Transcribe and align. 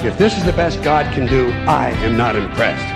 If 0.00 0.16
this 0.16 0.38
is 0.38 0.44
the 0.44 0.52
best 0.52 0.80
God 0.84 1.12
can 1.12 1.26
do, 1.26 1.50
I 1.66 1.90
am 1.90 2.16
not 2.16 2.36
impressed. 2.36 2.86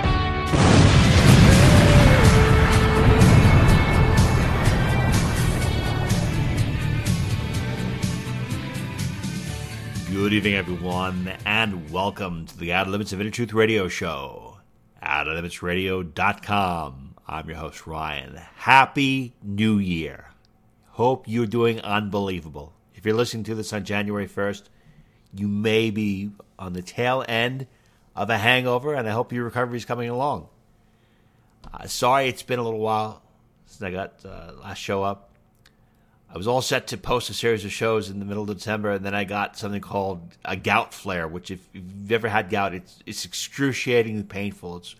Good 10.09 10.31
evening, 10.31 10.53
everyone, 10.53 11.33
and 11.45 11.91
welcome 11.91 12.45
to 12.45 12.57
the 12.57 12.71
Outer 12.71 12.91
Limits 12.91 13.11
of 13.11 13.19
Inner 13.19 13.31
Truth 13.31 13.51
Radio 13.51 13.89
Show. 13.89 14.59
OuterLimitsRadio.com. 15.03 17.15
I'm 17.27 17.49
your 17.49 17.57
host, 17.57 17.85
Ryan. 17.85 18.39
Happy 18.55 19.33
New 19.43 19.77
Year. 19.77 20.29
Hope 20.91 21.27
you're 21.27 21.47
doing 21.47 21.81
unbelievable. 21.81 22.71
If 22.95 23.05
you're 23.05 23.13
listening 23.13 23.43
to 23.43 23.55
this 23.55 23.73
on 23.73 23.83
January 23.83 24.29
1st, 24.29 24.69
you 25.35 25.49
may 25.49 25.89
be 25.89 26.29
on 26.57 26.73
the 26.73 26.81
tail 26.81 27.23
end 27.27 27.67
of 28.15 28.29
a 28.29 28.37
hangover, 28.37 28.93
and 28.93 29.07
I 29.07 29.11
hope 29.11 29.31
your 29.31 29.45
recovery 29.45 29.77
is 29.77 29.85
coming 29.85 30.09
along. 30.09 30.47
Uh, 31.73 31.87
sorry 31.87 32.27
it's 32.27 32.43
been 32.43 32.59
a 32.59 32.63
little 32.63 32.79
while 32.79 33.21
since 33.65 33.81
I 33.81 33.91
got 33.91 34.25
uh, 34.25 34.51
last 34.61 34.79
show 34.79 35.03
up. 35.03 35.29
I 36.33 36.37
was 36.37 36.47
all 36.47 36.61
set 36.61 36.87
to 36.87 36.97
post 36.97 37.29
a 37.29 37.33
series 37.33 37.63
of 37.63 37.71
shows 37.71 38.09
in 38.09 38.17
the 38.19 38.25
middle 38.25 38.49
of 38.49 38.57
December, 38.57 38.91
and 38.91 39.05
then 39.05 39.13
I 39.13 39.23
got 39.23 39.55
something 39.55 39.81
called 39.81 40.35
a 40.43 40.55
gout 40.55 40.93
flare, 40.93 41.27
which, 41.27 41.51
if, 41.51 41.59
you've 41.73 42.11
ever 42.11 42.27
had 42.27 42.49
gout, 42.49 42.73
it's, 42.73 43.03
it's 43.05 43.23
excruciatingly 43.23 44.23
painful. 44.23 44.77
It's 44.77 44.95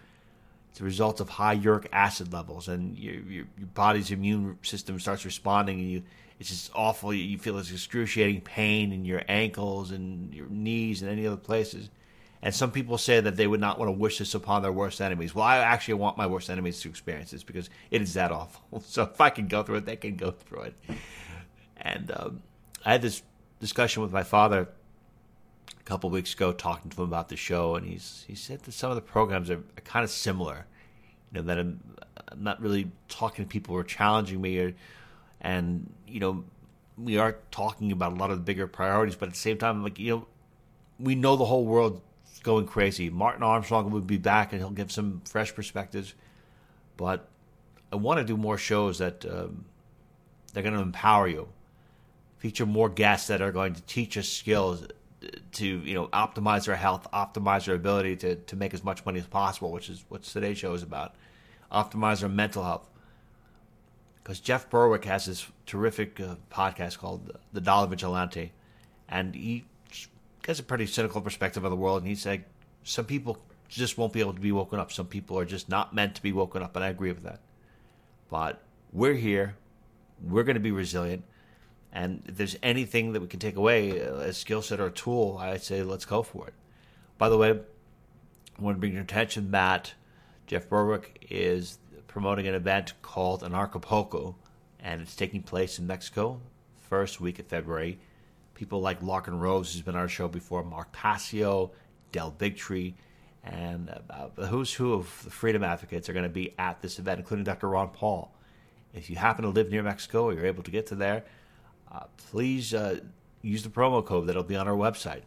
it's 0.74 0.82
a 0.82 0.84
result 0.84 1.20
of 1.20 1.30
high 1.30 1.54
uric 1.54 1.88
acid 1.94 2.34
levels, 2.34 2.68
and 2.68 2.98
your, 2.98 3.14
your, 3.14 3.46
your 3.60 3.68
body's 3.76 4.10
immune 4.10 4.58
system 4.64 5.00
starts 5.00 5.24
responding, 5.24 5.80
and 5.80 5.92
you 5.92 6.02
it's 6.40 6.50
just 6.50 6.72
awful. 6.76 7.14
You 7.14 7.38
feel 7.38 7.56
this 7.56 7.72
excruciating 7.72 8.42
pain 8.42 8.92
in 8.92 9.06
your 9.06 9.22
ankles 9.28 9.92
and 9.92 10.34
your 10.34 10.48
knees 10.48 11.02
and 11.02 11.12
any 11.12 11.26
other 11.26 11.38
places. 11.38 11.90
And 12.42 12.54
some 12.54 12.72
people 12.72 12.98
say 12.98 13.22
that 13.22 13.38
they 13.38 13.48
would 13.48 13.62
not 13.62 13.80
want 13.80 13.88
to 13.88 13.94
wish 13.94 14.18
this 14.18 14.36
upon 14.36 14.64
their 14.64 14.72
worst 14.72 15.00
enemies. 15.00 15.34
Well, 15.34 15.46
I 15.46 15.60
actually 15.60 15.94
want 15.94 16.18
my 16.18 16.28
worst 16.28 16.50
enemies 16.50 16.82
to 16.82 16.90
experience 16.90 17.32
this 17.32 17.42
because 17.42 17.70
it 17.90 18.02
is 18.02 18.16
that 18.16 18.32
awful. 18.32 18.82
So 18.86 19.04
if 19.04 19.22
I 19.22 19.30
can 19.30 19.48
go 19.48 19.64
through 19.64 19.78
it, 19.78 19.86
they 19.86 19.96
can 19.96 20.18
go 20.18 20.32
through 20.32 20.64
it. 20.64 20.76
And 21.78 22.12
um, 22.12 22.44
I 22.86 22.92
had 22.92 23.02
this 23.02 23.24
discussion 23.62 24.04
with 24.04 24.12
my 24.12 24.24
father 24.24 24.68
a 25.80 25.84
couple 25.84 26.10
weeks 26.10 26.34
ago, 26.34 26.52
talking 26.52 26.92
to 26.92 26.98
him 26.98 27.08
about 27.08 27.30
the 27.30 27.38
show, 27.38 27.76
and 27.76 27.88
he's 27.88 28.26
he 28.28 28.36
said 28.36 28.62
that 28.64 28.72
some 28.74 28.90
of 28.90 28.96
the 28.96 29.02
programs 29.02 29.50
are, 29.50 29.64
are 29.78 29.82
kind 29.86 30.04
of 30.04 30.10
similar. 30.10 30.66
You 31.32 31.40
know 31.40 31.48
that 31.48 31.60
I'm, 31.60 31.80
I'm, 32.30 32.44
not 32.44 32.62
really 32.62 32.92
talking 33.08 33.46
to 33.46 33.50
people 33.50 33.74
who 33.74 33.80
are 33.80 33.86
challenging 33.86 34.42
me, 34.42 34.60
or, 34.60 34.74
and 35.42 35.92
you 36.14 36.20
know 36.20 36.44
we 36.98 37.18
are 37.18 37.38
talking 37.50 37.92
about 37.92 38.14
a 38.14 38.16
lot 38.16 38.30
of 38.30 38.38
the 38.38 38.44
bigger 38.44 38.68
priorities, 38.68 39.16
but 39.16 39.30
at 39.30 39.34
the 39.34 39.40
same 39.40 39.58
time, 39.58 39.84
like 39.84 40.00
you 40.00 40.12
know, 40.12 40.28
we 41.00 41.16
know 41.16 41.36
the 41.36 41.46
whole 41.46 41.66
world's 41.66 42.02
going 42.44 42.68
crazy. 42.68 43.10
Martin 43.10 43.44
Armstrong 43.44 43.90
will 43.90 44.02
be 44.02 44.18
back, 44.18 44.54
and 44.54 44.62
he'll 44.62 44.70
give 44.70 44.92
some 44.92 45.22
fresh 45.26 45.54
perspectives. 45.56 46.14
But 46.98 47.28
I 47.92 47.96
want 47.96 48.20
to 48.20 48.24
do 48.24 48.38
more 48.38 48.58
shows 48.58 49.00
that 49.00 49.26
um, 49.26 49.66
they're 50.54 50.64
going 50.64 50.76
to 50.76 50.82
empower 50.82 51.28
you 51.28 51.50
feature 52.38 52.66
more 52.66 52.90
guests 52.90 53.28
that 53.28 53.42
are 53.42 53.54
going 53.54 53.74
to 53.74 53.82
teach 53.84 54.18
us 54.18 54.28
skills 54.28 54.86
to 55.54 55.66
you 55.66 55.94
know 55.94 56.08
optimize 56.08 56.68
our 56.68 56.76
health, 56.76 57.08
optimize 57.14 57.68
our 57.70 57.76
ability 57.76 58.18
to 58.18 58.36
to 58.36 58.56
make 58.56 58.74
as 58.74 58.84
much 58.84 59.06
money 59.06 59.20
as 59.20 59.26
possible, 59.26 59.72
which 59.72 59.90
is 59.90 60.04
what 60.10 60.24
today's 60.24 60.58
show 60.58 60.74
is 60.74 60.84
about. 60.84 61.16
Optimize 61.72 62.22
our 62.22 62.30
mental 62.30 62.64
health. 62.64 62.88
Because 64.24 64.40
Jeff 64.40 64.70
Berwick 64.70 65.04
has 65.06 65.26
this 65.26 65.46
terrific 65.66 66.20
uh, 66.20 66.36
podcast 66.50 66.98
called 66.98 67.38
The 67.52 67.60
Dollar 67.60 67.88
Vigilante, 67.88 68.54
and 69.10 69.36
he 69.36 69.66
has 70.48 70.60
a 70.60 70.64
pretty 70.64 70.86
cynical 70.86 71.22
perspective 71.22 71.64
of 71.64 71.72
the 71.72 71.78
world. 71.78 72.04
And 72.04 72.08
he's 72.08 72.26
like, 72.26 72.46
some 72.84 73.06
people 73.06 73.38
just 73.68 73.98
won't 73.98 74.14
be 74.14 74.22
able 74.22 74.34
to 74.34 74.40
be 74.40 74.52
woken 74.52 74.80
up. 74.80 74.92
Some 74.92 75.08
people 75.08 75.38
are 75.38 75.46
just 75.46 75.68
not 75.68 75.94
meant 75.94 76.16
to 76.16 76.22
be 76.22 76.32
woken 76.32 76.64
up, 76.64 76.76
and 76.76 76.86
I 76.86 76.90
agree 76.90 77.12
with 77.12 77.24
that. 77.24 77.40
But 78.30 78.62
we're 78.92 79.16
here. 79.16 79.56
We're 80.22 80.44
going 80.44 80.56
to 80.56 80.62
be 80.62 80.72
resilient 80.72 81.26
and 81.94 82.24
if 82.26 82.36
there's 82.36 82.58
anything 82.64 83.14
that 83.14 83.22
we 83.22 83.28
can 83.28 83.40
take 83.40 83.56
away, 83.56 84.02
uh, 84.02 84.16
a 84.16 84.34
skill 84.34 84.64
set 84.64 84.80
or 84.80 84.88
a 84.88 84.92
tool, 84.92 85.38
I 85.40 85.52
would 85.52 85.62
say 85.62 85.84
let's 85.84 86.06
go 86.06 86.24
for 86.24 86.48
it. 86.48 86.56
By 87.20 87.30
the 87.30 87.38
way, 87.38 87.52
I 87.52 88.62
want 88.62 88.78
to 88.78 88.80
bring 88.80 88.94
your 88.94 89.04
attention 89.04 89.52
that 89.52 89.94
Jeff 90.48 90.68
Berwick 90.68 91.28
is 91.30 91.78
promoting 92.14 92.48
an 92.48 92.54
event 92.54 92.94
called 93.02 93.42
an 93.42 93.54
Anarchapulco, 93.54 94.36
and 94.80 95.02
it's 95.02 95.16
taking 95.16 95.42
place 95.42 95.80
in 95.80 95.88
Mexico, 95.88 96.40
first 96.88 97.20
week 97.20 97.40
of 97.40 97.48
February. 97.48 97.98
People 98.54 98.82
like 98.82 99.02
Larken 99.02 99.40
Rose, 99.40 99.74
who's 99.74 99.82
been 99.82 99.96
on 99.96 100.02
our 100.02 100.08
show 100.08 100.28
before, 100.28 100.64
Mark 100.64 100.92
Passio, 100.92 101.72
Del 102.12 102.32
Bigtree, 102.32 102.94
and 103.44 103.90
uh, 104.12 104.28
the 104.36 104.46
who's 104.46 104.72
who 104.72 104.94
of 104.94 105.22
the 105.24 105.32
freedom 105.32 105.64
advocates 105.64 106.08
are 106.08 106.14
going 106.14 106.22
to 106.22 106.30
be 106.30 106.54
at 106.60 106.84
this 106.84 107.00
event, 107.00 107.20
including 107.20 107.46
Dr. 107.46 107.68
Ron 107.68 107.90
Paul. 107.90 108.32
If 108.94 109.10
you 109.10 109.16
happen 109.16 109.42
to 109.42 109.50
live 109.50 109.72
near 109.72 109.82
Mexico 109.82 110.26
or 110.26 110.34
you're 110.36 110.46
able 110.46 110.62
to 110.62 110.72
get 110.72 110.86
to 110.88 110.96
there, 110.96 111.24
uh, 111.92 112.04
please 112.30 112.76
uh, 112.76 113.00
use 113.42 113.64
the 113.64 113.70
promo 113.70 114.06
code 114.06 114.28
that'll 114.28 114.44
be 114.44 114.56
on 114.56 114.68
our 114.68 114.76
website. 114.76 115.24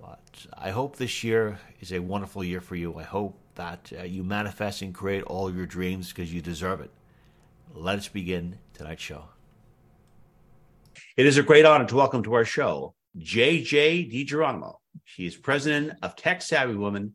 But 0.00 0.46
I 0.52 0.70
hope 0.70 0.96
this 0.96 1.22
year 1.22 1.60
is 1.78 1.92
a 1.92 2.00
wonderful 2.00 2.42
year 2.42 2.60
for 2.60 2.74
you. 2.74 2.98
I 2.98 3.04
hope 3.04 3.38
that 3.56 3.92
uh, 3.98 4.02
you 4.04 4.24
manifest 4.24 4.82
and 4.82 4.94
create 4.94 5.22
all 5.24 5.52
your 5.52 5.66
dreams 5.66 6.08
because 6.08 6.32
you 6.32 6.40
deserve 6.40 6.80
it. 6.80 6.90
Let 7.74 7.98
us 7.98 8.08
begin 8.08 8.58
tonight's 8.72 9.02
show. 9.02 9.24
It 11.16 11.26
is 11.26 11.36
a 11.36 11.42
great 11.42 11.64
honor 11.64 11.86
to 11.86 11.96
welcome 11.96 12.22
to 12.22 12.34
our 12.34 12.44
show 12.44 12.94
JJ 13.18 14.12
DiGeronimo. 14.12 14.76
She 15.04 15.26
is 15.26 15.36
president 15.36 15.98
of 16.02 16.16
Tech 16.16 16.42
Savvy 16.42 16.74
Women. 16.74 17.14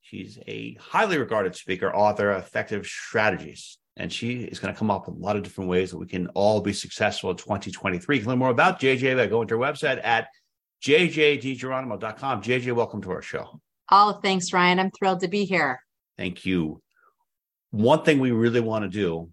She's 0.00 0.38
a 0.46 0.74
highly 0.74 1.18
regarded 1.18 1.56
speaker, 1.56 1.94
author, 1.94 2.32
effective 2.32 2.86
strategist 2.86 3.78
and 3.96 4.12
she 4.12 4.42
is 4.42 4.58
going 4.58 4.72
to 4.72 4.78
come 4.78 4.90
up 4.90 5.06
with 5.06 5.16
a 5.16 5.20
lot 5.20 5.36
of 5.36 5.42
different 5.42 5.70
ways 5.70 5.90
that 5.90 5.98
we 5.98 6.06
can 6.06 6.26
all 6.28 6.60
be 6.60 6.72
successful 6.72 7.30
in 7.30 7.36
2023. 7.36 8.16
You 8.16 8.22
can 8.22 8.30
learn 8.30 8.38
more 8.38 8.50
about 8.50 8.80
JJ 8.80 9.16
by 9.16 9.26
going 9.26 9.48
to 9.48 9.58
her 9.58 9.60
website 9.60 10.04
at 10.04 10.28
jjdigeronimo.com. 10.82 12.42
JJ, 12.42 12.72
welcome 12.74 13.02
to 13.02 13.10
our 13.12 13.22
show. 13.22 13.60
Oh, 13.90 14.18
thanks, 14.22 14.52
Ryan. 14.52 14.78
I'm 14.78 14.90
thrilled 14.90 15.20
to 15.20 15.28
be 15.28 15.44
here. 15.44 15.80
Thank 16.16 16.44
you. 16.44 16.80
One 17.70 18.02
thing 18.02 18.20
we 18.20 18.30
really 18.30 18.60
want 18.60 18.84
to 18.84 18.88
do 18.88 19.30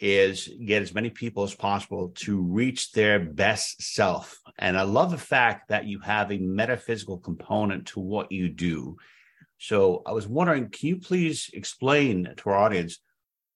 is 0.00 0.48
get 0.64 0.82
as 0.82 0.94
many 0.94 1.10
people 1.10 1.42
as 1.42 1.54
possible 1.54 2.12
to 2.16 2.40
reach 2.40 2.92
their 2.92 3.20
best 3.20 3.82
self. 3.82 4.38
And 4.58 4.76
I 4.76 4.82
love 4.82 5.10
the 5.10 5.18
fact 5.18 5.68
that 5.68 5.84
you 5.84 6.00
have 6.00 6.32
a 6.32 6.38
metaphysical 6.38 7.18
component 7.18 7.86
to 7.88 8.00
what 8.00 8.32
you 8.32 8.48
do. 8.48 8.96
So 9.58 10.02
I 10.06 10.12
was 10.12 10.26
wondering, 10.26 10.70
can 10.70 10.88
you 10.88 10.96
please 10.96 11.50
explain 11.52 12.32
to 12.38 12.50
our 12.50 12.56
audience 12.56 12.98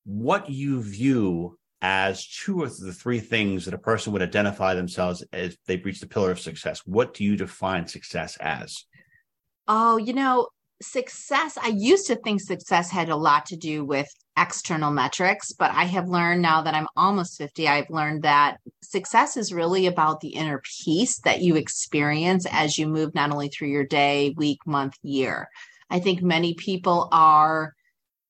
what 0.05 0.51
you 0.51 0.83
view 0.83 1.59
as 1.81 2.27
two 2.27 2.63
of 2.63 2.77
the 2.79 2.93
three 2.93 3.21
things 3.21 3.65
that 3.65 3.75
a 3.75 3.79
person 3.79 4.13
would 4.13 4.23
identify 4.23 4.75
themselves 4.75 5.23
as 5.33 5.57
they've 5.67 5.85
reached 5.85 6.01
the 6.01 6.07
pillar 6.07 6.31
of 6.31 6.41
success. 6.41 6.81
What 6.87 7.13
do 7.13 7.25
you 7.25 7.37
define 7.37 7.87
success 7.87 8.39
as? 8.39 8.85
Oh, 9.67 9.97
you 9.97 10.13
know, 10.13 10.49
success, 10.83 11.57
I 11.61 11.69
used 11.69 12.07
to 12.09 12.17
think 12.17 12.41
success 12.41 12.91
had 12.91 13.09
a 13.09 13.17
lot 13.17 13.47
to 13.47 13.57
do 13.57 13.85
with 13.85 14.09
external 14.37 14.91
metrics, 14.91 15.53
but 15.53 15.71
I 15.71 15.85
have 15.85 16.09
learned 16.09 16.43
now 16.43 16.63
that 16.63 16.75
I'm 16.75 16.89
almost 16.97 17.39
50, 17.39 17.69
I've 17.69 17.89
learned 17.89 18.23
that 18.23 18.59
success 18.83 19.37
is 19.37 19.53
really 19.53 19.87
about 19.87 20.21
the 20.21 20.31
inner 20.31 20.61
peace 20.85 21.21
that 21.21 21.41
you 21.41 21.57
experience 21.57 22.47
as 22.51 22.77
you 22.77 22.89
move 22.89 23.15
not 23.15 23.31
only 23.31 23.49
through 23.49 23.69
your 23.69 23.87
day, 23.87 24.35
week, 24.37 24.59
month, 24.67 24.95
year. 25.03 25.49
I 25.89 26.01
think 26.01 26.23
many 26.23 26.55
people 26.55 27.09
are 27.13 27.75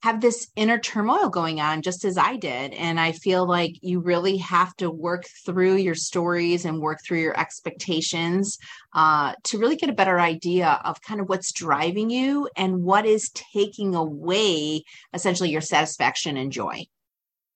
have 0.04 0.20
this 0.20 0.48
inner 0.54 0.78
turmoil 0.78 1.30
going 1.30 1.62
on 1.62 1.80
just 1.80 2.04
as 2.04 2.18
I 2.18 2.36
did. 2.36 2.74
And 2.74 3.00
I 3.00 3.12
feel 3.12 3.48
like 3.48 3.78
you 3.80 4.00
really 4.00 4.36
have 4.36 4.76
to 4.76 4.90
work 4.90 5.24
through 5.46 5.76
your 5.76 5.94
stories 5.94 6.66
and 6.66 6.78
work 6.78 6.98
through 7.02 7.20
your 7.20 7.40
expectations 7.40 8.58
uh, 8.92 9.32
to 9.44 9.56
really 9.56 9.76
get 9.76 9.88
a 9.88 9.94
better 9.94 10.20
idea 10.20 10.78
of 10.84 11.00
kind 11.00 11.22
of 11.22 11.30
what's 11.30 11.52
driving 11.52 12.10
you 12.10 12.50
and 12.54 12.82
what 12.82 13.06
is 13.06 13.30
taking 13.30 13.94
away 13.94 14.82
essentially 15.14 15.48
your 15.48 15.62
satisfaction 15.62 16.36
and 16.36 16.52
joy. 16.52 16.84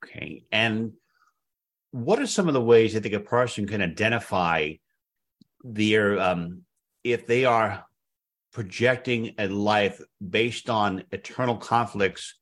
Okay. 0.02 0.42
And 0.50 0.94
what 1.90 2.18
are 2.18 2.26
some 2.26 2.48
of 2.48 2.54
the 2.54 2.62
ways 2.62 2.94
you 2.94 3.00
think 3.00 3.14
a 3.14 3.20
person 3.20 3.66
can 3.66 3.82
identify 3.82 4.72
their, 5.62 6.18
um, 6.18 6.62
if 7.04 7.26
they 7.26 7.44
are 7.44 7.84
projecting 8.52 9.34
a 9.38 9.48
life 9.48 10.00
based 10.26 10.70
on 10.70 11.04
eternal 11.12 11.56
conflicts 11.56 12.34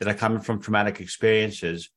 that 0.00 0.08
are 0.08 0.14
coming 0.14 0.40
from 0.40 0.60
traumatic 0.60 1.00
experiences 1.00 1.90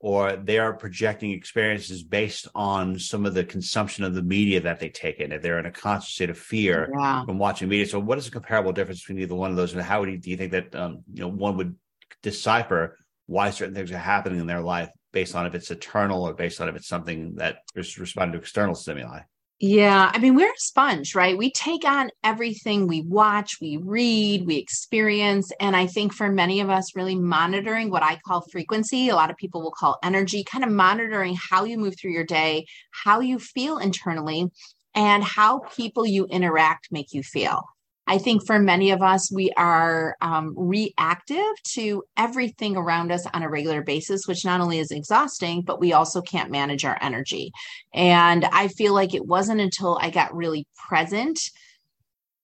or 0.00 0.34
they 0.36 0.58
are 0.58 0.72
projecting 0.72 1.30
experiences 1.32 2.02
based 2.02 2.48
on 2.54 2.98
some 2.98 3.26
of 3.26 3.34
the 3.34 3.44
consumption 3.44 4.02
of 4.02 4.14
the 4.14 4.22
media 4.22 4.58
that 4.60 4.80
they 4.80 4.88
take 4.88 5.20
in. 5.20 5.30
If 5.30 5.42
they're 5.42 5.58
in 5.58 5.66
a 5.66 5.70
constant 5.70 6.10
state 6.10 6.30
of 6.30 6.38
fear 6.38 6.90
Yeah. 6.98 7.24
from 7.26 7.38
watching 7.38 7.68
media, 7.68 7.86
so 7.86 8.00
what 8.00 8.16
is 8.16 8.24
the 8.24 8.30
comparable 8.30 8.72
difference 8.72 9.00
between 9.00 9.18
either 9.18 9.34
one 9.34 9.50
of 9.50 9.56
those, 9.56 9.74
and 9.74 9.82
how 9.82 10.00
would 10.00 10.08
you, 10.08 10.16
do 10.18 10.30
you 10.30 10.38
think 10.38 10.52
that 10.52 10.74
um, 10.74 11.04
you 11.12 11.20
know 11.20 11.28
one 11.28 11.58
would 11.58 11.76
decipher 12.22 12.96
why 13.26 13.50
certain 13.50 13.74
things 13.74 13.92
are 13.92 13.98
happening 13.98 14.40
in 14.40 14.46
their 14.46 14.62
life 14.62 14.88
based 15.12 15.34
on 15.34 15.46
if 15.46 15.54
it's 15.54 15.70
eternal 15.70 16.22
or 16.22 16.32
based 16.32 16.60
on 16.62 16.68
if 16.68 16.76
it's 16.76 16.88
something 16.88 17.34
that 17.34 17.58
is 17.76 17.98
responding 17.98 18.32
to 18.32 18.38
external 18.38 18.74
stimuli? 18.74 19.20
Yeah, 19.62 20.10
I 20.14 20.18
mean, 20.18 20.36
we're 20.36 20.48
a 20.50 20.56
sponge, 20.56 21.14
right? 21.14 21.36
We 21.36 21.50
take 21.50 21.84
on 21.84 22.10
everything 22.24 22.86
we 22.86 23.02
watch, 23.02 23.58
we 23.60 23.76
read, 23.76 24.46
we 24.46 24.56
experience. 24.56 25.52
And 25.60 25.76
I 25.76 25.86
think 25.86 26.14
for 26.14 26.30
many 26.32 26.60
of 26.60 26.70
us, 26.70 26.96
really 26.96 27.14
monitoring 27.14 27.90
what 27.90 28.02
I 28.02 28.18
call 28.26 28.42
frequency, 28.50 29.10
a 29.10 29.14
lot 29.14 29.28
of 29.28 29.36
people 29.36 29.60
will 29.60 29.74
call 29.78 29.98
energy, 30.02 30.44
kind 30.44 30.64
of 30.64 30.70
monitoring 30.70 31.36
how 31.36 31.64
you 31.64 31.76
move 31.76 31.94
through 32.00 32.12
your 32.12 32.24
day, 32.24 32.64
how 33.04 33.20
you 33.20 33.38
feel 33.38 33.76
internally, 33.76 34.46
and 34.94 35.22
how 35.22 35.58
people 35.76 36.06
you 36.06 36.24
interact 36.26 36.88
make 36.90 37.12
you 37.12 37.22
feel. 37.22 37.62
I 38.06 38.18
think 38.18 38.44
for 38.44 38.58
many 38.58 38.90
of 38.90 39.02
us, 39.02 39.30
we 39.32 39.52
are 39.56 40.16
um, 40.20 40.54
reactive 40.56 41.54
to 41.74 42.02
everything 42.16 42.76
around 42.76 43.12
us 43.12 43.24
on 43.32 43.42
a 43.42 43.48
regular 43.48 43.82
basis, 43.82 44.26
which 44.26 44.44
not 44.44 44.60
only 44.60 44.78
is 44.78 44.90
exhausting, 44.90 45.62
but 45.62 45.80
we 45.80 45.92
also 45.92 46.20
can't 46.20 46.50
manage 46.50 46.84
our 46.84 46.98
energy. 47.00 47.52
And 47.94 48.44
I 48.46 48.68
feel 48.68 48.94
like 48.94 49.14
it 49.14 49.26
wasn't 49.26 49.60
until 49.60 49.96
I 50.00 50.10
got 50.10 50.34
really 50.34 50.66
present 50.88 51.38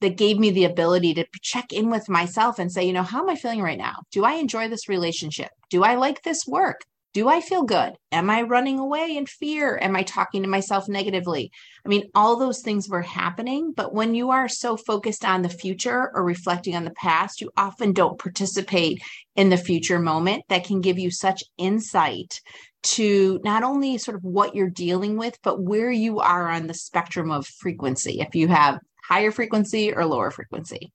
that 0.00 0.16
gave 0.16 0.38
me 0.38 0.50
the 0.50 0.64
ability 0.64 1.14
to 1.14 1.26
check 1.42 1.72
in 1.72 1.90
with 1.90 2.08
myself 2.08 2.58
and 2.58 2.70
say, 2.70 2.84
you 2.84 2.92
know, 2.92 3.02
how 3.02 3.22
am 3.22 3.30
I 3.30 3.34
feeling 3.34 3.62
right 3.62 3.78
now? 3.78 3.96
Do 4.12 4.24
I 4.24 4.34
enjoy 4.34 4.68
this 4.68 4.88
relationship? 4.88 5.50
Do 5.70 5.82
I 5.82 5.94
like 5.94 6.22
this 6.22 6.46
work? 6.46 6.82
Do 7.16 7.30
I 7.30 7.40
feel 7.40 7.62
good? 7.62 7.94
Am 8.12 8.28
I 8.28 8.42
running 8.42 8.78
away 8.78 9.16
in 9.16 9.24
fear? 9.24 9.78
Am 9.80 9.96
I 9.96 10.02
talking 10.02 10.42
to 10.42 10.50
myself 10.50 10.86
negatively? 10.86 11.50
I 11.82 11.88
mean, 11.88 12.10
all 12.14 12.36
those 12.36 12.60
things 12.60 12.90
were 12.90 13.00
happening. 13.00 13.72
But 13.74 13.94
when 13.94 14.14
you 14.14 14.32
are 14.32 14.50
so 14.50 14.76
focused 14.76 15.24
on 15.24 15.40
the 15.40 15.48
future 15.48 16.10
or 16.12 16.22
reflecting 16.22 16.76
on 16.76 16.84
the 16.84 16.90
past, 16.90 17.40
you 17.40 17.50
often 17.56 17.94
don't 17.94 18.18
participate 18.18 19.00
in 19.34 19.48
the 19.48 19.56
future 19.56 19.98
moment 19.98 20.44
that 20.50 20.64
can 20.64 20.82
give 20.82 20.98
you 20.98 21.10
such 21.10 21.42
insight 21.56 22.38
to 22.82 23.40
not 23.42 23.62
only 23.62 23.96
sort 23.96 24.18
of 24.18 24.22
what 24.22 24.54
you're 24.54 24.68
dealing 24.68 25.16
with, 25.16 25.38
but 25.42 25.62
where 25.62 25.90
you 25.90 26.20
are 26.20 26.50
on 26.50 26.66
the 26.66 26.74
spectrum 26.74 27.30
of 27.30 27.46
frequency, 27.46 28.20
if 28.20 28.34
you 28.34 28.46
have 28.48 28.78
higher 29.08 29.30
frequency 29.30 29.90
or 29.90 30.04
lower 30.04 30.30
frequency. 30.30 30.92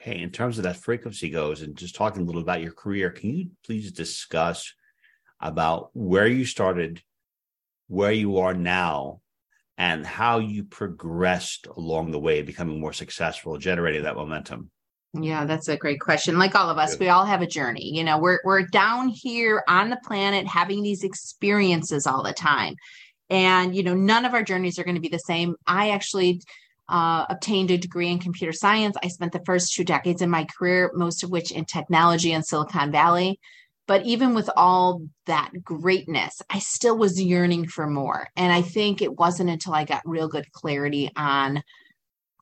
Okay, 0.00 0.18
in 0.18 0.30
terms 0.30 0.56
of 0.56 0.64
that 0.64 0.76
frequency 0.76 1.28
goes, 1.28 1.60
and 1.60 1.76
just 1.76 1.94
talking 1.94 2.22
a 2.22 2.24
little 2.24 2.40
about 2.40 2.62
your 2.62 2.72
career, 2.72 3.10
can 3.10 3.36
you 3.36 3.50
please 3.66 3.92
discuss 3.92 4.72
about 5.40 5.90
where 5.94 6.26
you 6.26 6.44
started, 6.44 7.02
where 7.88 8.12
you 8.12 8.38
are 8.38 8.54
now, 8.54 9.20
and 9.76 10.04
how 10.04 10.38
you 10.38 10.64
progressed 10.64 11.66
along 11.68 12.10
the 12.10 12.18
way, 12.18 12.42
becoming 12.42 12.80
more 12.80 12.92
successful, 12.92 13.58
generating 13.58 14.02
that 14.02 14.16
momentum? 14.16 14.70
Yeah, 15.14 15.46
that's 15.46 15.68
a 15.68 15.76
great 15.76 16.00
question. 16.00 16.38
Like 16.38 16.54
all 16.54 16.68
of 16.68 16.76
us, 16.76 16.98
we 16.98 17.08
all 17.08 17.24
have 17.24 17.40
a 17.40 17.46
journey. 17.46 17.94
You 17.94 18.04
know, 18.04 18.18
we're 18.18 18.40
we're 18.44 18.62
down 18.62 19.08
here 19.08 19.62
on 19.66 19.88
the 19.88 19.98
planet 20.04 20.46
having 20.46 20.82
these 20.82 21.02
experiences 21.02 22.06
all 22.06 22.22
the 22.22 22.34
time. 22.34 22.74
And 23.30 23.74
you 23.74 23.82
know, 23.82 23.94
none 23.94 24.24
of 24.24 24.34
our 24.34 24.42
journeys 24.42 24.78
are 24.78 24.84
going 24.84 24.96
to 24.96 25.00
be 25.00 25.08
the 25.08 25.18
same. 25.18 25.54
I 25.66 25.90
actually 25.90 26.42
uh, 26.88 27.26
obtained 27.28 27.70
a 27.70 27.78
degree 27.78 28.10
in 28.10 28.18
computer 28.18 28.52
science. 28.52 28.96
I 29.02 29.08
spent 29.08 29.32
the 29.32 29.44
first 29.44 29.74
two 29.74 29.84
decades 29.84 30.22
in 30.22 30.30
my 30.30 30.44
career, 30.44 30.90
most 30.94 31.22
of 31.22 31.30
which 31.30 31.52
in 31.52 31.64
technology 31.64 32.32
in 32.32 32.42
Silicon 32.42 32.90
Valley. 32.92 33.38
But 33.88 34.04
even 34.04 34.34
with 34.34 34.48
all 34.54 35.02
that 35.26 35.50
greatness, 35.64 36.40
I 36.48 36.60
still 36.60 36.96
was 36.96 37.20
yearning 37.20 37.66
for 37.66 37.88
more. 37.88 38.28
And 38.36 38.52
I 38.52 38.62
think 38.62 39.02
it 39.02 39.18
wasn't 39.18 39.50
until 39.50 39.74
I 39.74 39.84
got 39.84 40.02
real 40.04 40.28
good 40.28 40.52
clarity 40.52 41.10
on 41.16 41.62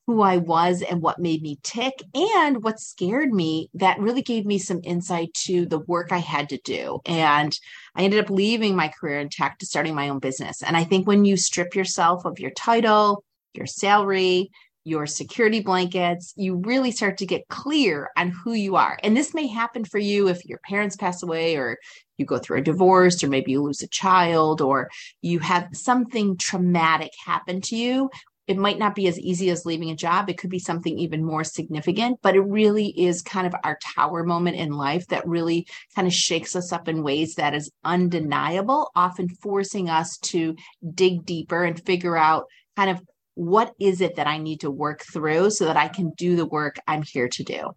who 0.07 0.21
I 0.21 0.37
was 0.37 0.81
and 0.81 1.01
what 1.01 1.19
made 1.19 1.41
me 1.41 1.59
tick 1.63 1.93
and 2.13 2.63
what 2.63 2.79
scared 2.79 3.33
me 3.33 3.69
that 3.73 3.99
really 3.99 4.21
gave 4.21 4.45
me 4.45 4.57
some 4.57 4.81
insight 4.83 5.33
to 5.45 5.65
the 5.65 5.79
work 5.79 6.11
I 6.11 6.19
had 6.19 6.49
to 6.49 6.57
do. 6.63 6.99
And 7.05 7.57
I 7.95 8.03
ended 8.03 8.23
up 8.23 8.29
leaving 8.29 8.75
my 8.75 8.89
career 8.89 9.19
in 9.19 9.29
tech 9.29 9.57
to 9.59 9.65
starting 9.65 9.95
my 9.95 10.09
own 10.09 10.19
business. 10.19 10.61
And 10.63 10.77
I 10.77 10.83
think 10.83 11.07
when 11.07 11.25
you 11.25 11.37
strip 11.37 11.75
yourself 11.75 12.25
of 12.25 12.39
your 12.39 12.51
title, 12.51 13.23
your 13.53 13.65
salary, 13.65 14.49
your 14.87 15.05
security 15.05 15.59
blankets, 15.59 16.33
you 16.37 16.55
really 16.55 16.91
start 16.91 17.17
to 17.17 17.25
get 17.25 17.47
clear 17.49 18.09
on 18.15 18.29
who 18.29 18.53
you 18.53 18.77
are. 18.77 18.97
And 19.03 19.15
this 19.15 19.33
may 19.33 19.45
happen 19.45 19.83
for 19.83 19.97
you 19.97 20.29
if 20.29 20.45
your 20.45 20.59
parents 20.59 20.95
pass 20.95 21.21
away 21.21 21.57
or 21.57 21.77
you 22.17 22.25
go 22.25 22.37
through 22.37 22.59
a 22.59 22.63
divorce 22.63 23.21
or 23.21 23.27
maybe 23.27 23.51
you 23.51 23.61
lose 23.61 23.81
a 23.81 23.87
child 23.89 24.61
or 24.61 24.89
you 25.21 25.39
have 25.39 25.67
something 25.73 26.37
traumatic 26.37 27.11
happen 27.25 27.59
to 27.61 27.75
you. 27.75 28.09
It 28.47 28.57
might 28.57 28.79
not 28.79 28.95
be 28.95 29.07
as 29.09 29.19
easy 29.19 29.49
as 29.49 29.65
leaving 29.65 29.91
a 29.91 29.95
job. 29.95 30.29
It 30.29 30.37
could 30.37 30.49
be 30.49 30.57
something 30.57 30.97
even 30.97 31.21
more 31.21 31.43
significant, 31.43 32.19
but 32.21 32.37
it 32.37 32.41
really 32.41 32.87
is 32.97 33.21
kind 33.21 33.45
of 33.45 33.53
our 33.65 33.77
tower 33.95 34.23
moment 34.23 34.55
in 34.55 34.71
life 34.71 35.05
that 35.07 35.27
really 35.27 35.67
kind 35.95 36.07
of 36.07 36.13
shakes 36.13 36.55
us 36.55 36.71
up 36.71 36.87
in 36.87 37.03
ways 37.03 37.35
that 37.35 37.53
is 37.53 37.69
undeniable, 37.83 38.89
often 38.95 39.27
forcing 39.27 39.89
us 39.89 40.17
to 40.19 40.55
dig 40.93 41.25
deeper 41.25 41.65
and 41.65 41.85
figure 41.85 42.15
out 42.15 42.45
kind 42.77 42.89
of 42.89 43.01
what 43.37 43.73
is 43.79 44.01
it 44.01 44.15
that 44.15 44.25
I 44.25 44.39
need 44.39 44.61
to 44.61 44.71
work 44.71 45.03
through 45.13 45.51
so 45.51 45.65
that 45.65 45.77
I 45.77 45.89
can 45.89 46.11
do 46.17 46.35
the 46.35 46.45
work 46.45 46.79
I'm 46.87 47.03
here 47.03 47.29
to 47.29 47.43
do. 47.43 47.69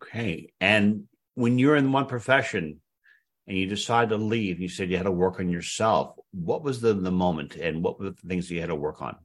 Okay. 0.00 0.52
And 0.60 1.08
when 1.34 1.58
you're 1.58 1.74
in 1.74 1.90
one 1.90 2.06
profession 2.06 2.80
and 3.48 3.58
you 3.58 3.66
decide 3.66 4.10
to 4.10 4.16
leave, 4.16 4.60
you 4.60 4.68
said 4.68 4.88
you 4.88 4.96
had 4.96 5.06
to 5.06 5.10
work 5.10 5.40
on 5.40 5.48
yourself. 5.48 6.14
What 6.30 6.62
was 6.62 6.80
the, 6.80 6.94
the 6.94 7.10
moment 7.10 7.56
and 7.56 7.82
what 7.82 7.98
were 7.98 8.10
the 8.10 8.28
things 8.28 8.48
you 8.48 8.60
had 8.60 8.68
to 8.68 8.76
work 8.76 9.02
on? 9.02 9.16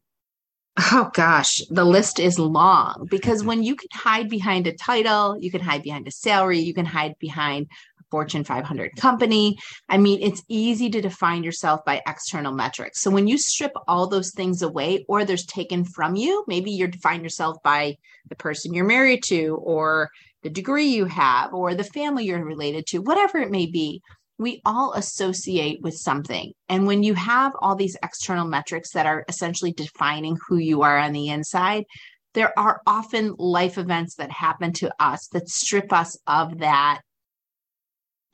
Oh 0.78 1.12
gosh, 1.14 1.62
the 1.70 1.86
list 1.86 2.20
is 2.20 2.40
long 2.40 3.08
because 3.10 3.44
when 3.44 3.62
you 3.62 3.76
can 3.76 3.88
hide 3.94 4.30
behind 4.30 4.66
a 4.66 4.74
title, 4.74 5.38
you 5.40 5.52
can 5.52 5.62
hide 5.62 5.84
behind 5.84 6.08
a 6.08 6.12
salary, 6.12 6.60
you 6.60 6.74
can 6.74 6.86
hide 6.86 7.14
behind 7.20 7.68
Fortune 8.12 8.44
500 8.44 8.96
company. 8.98 9.58
I 9.90 9.98
mean, 9.98 10.22
it's 10.22 10.44
easy 10.48 10.90
to 10.92 11.02
define 11.02 11.44
yourself 11.44 11.84
by 11.86 12.02
external 12.08 12.54
metrics. 12.54 13.02
So 13.02 13.12
when 13.12 13.28
you 13.28 13.38
strip 13.38 13.72
all 13.88 14.08
those 14.08 14.32
things 14.32 14.62
away 14.62 15.06
or 15.08 15.26
there's 15.26 15.46
taken 15.46 15.86
from 15.86 16.16
you, 16.16 16.44
maybe 16.48 16.72
you're 16.72 16.88
defined 16.88 17.24
yourself 17.24 17.58
by 17.64 17.98
the 18.30 18.36
person 18.36 18.74
you're 18.74 18.86
married 18.86 19.24
to 19.26 19.60
or 19.62 20.10
the 20.44 20.50
degree 20.50 20.88
you 20.88 21.06
have 21.06 21.54
or 21.54 21.74
the 21.74 21.84
family 21.84 22.26
you're 22.26 22.44
related 22.44 22.86
to, 22.88 23.00
whatever 23.00 23.40
it 23.40 23.52
may 23.52 23.66
be 23.66 24.02
we 24.38 24.62
all 24.66 24.94
associate 24.94 25.82
with 25.82 25.96
something. 25.96 26.52
And 26.68 26.86
when 26.86 27.04
you 27.04 27.14
have 27.14 27.54
all 27.60 27.76
these 27.76 27.98
external 28.04 28.46
metrics 28.46 28.92
that 28.92 29.06
are 29.06 29.24
essentially 29.30 29.72
defining 29.72 30.38
who 30.48 30.58
you 30.58 30.82
are 30.82 30.98
on 30.98 31.14
the 31.14 31.30
inside, 31.30 31.86
there 32.34 32.58
are 32.60 32.82
often 32.86 33.34
life 33.38 33.78
events 33.78 34.16
that 34.16 34.30
happen 34.30 34.74
to 34.74 34.94
us 35.00 35.28
that 35.30 35.48
strip 35.48 35.94
us 35.94 36.18
of 36.28 36.60
that 36.60 37.02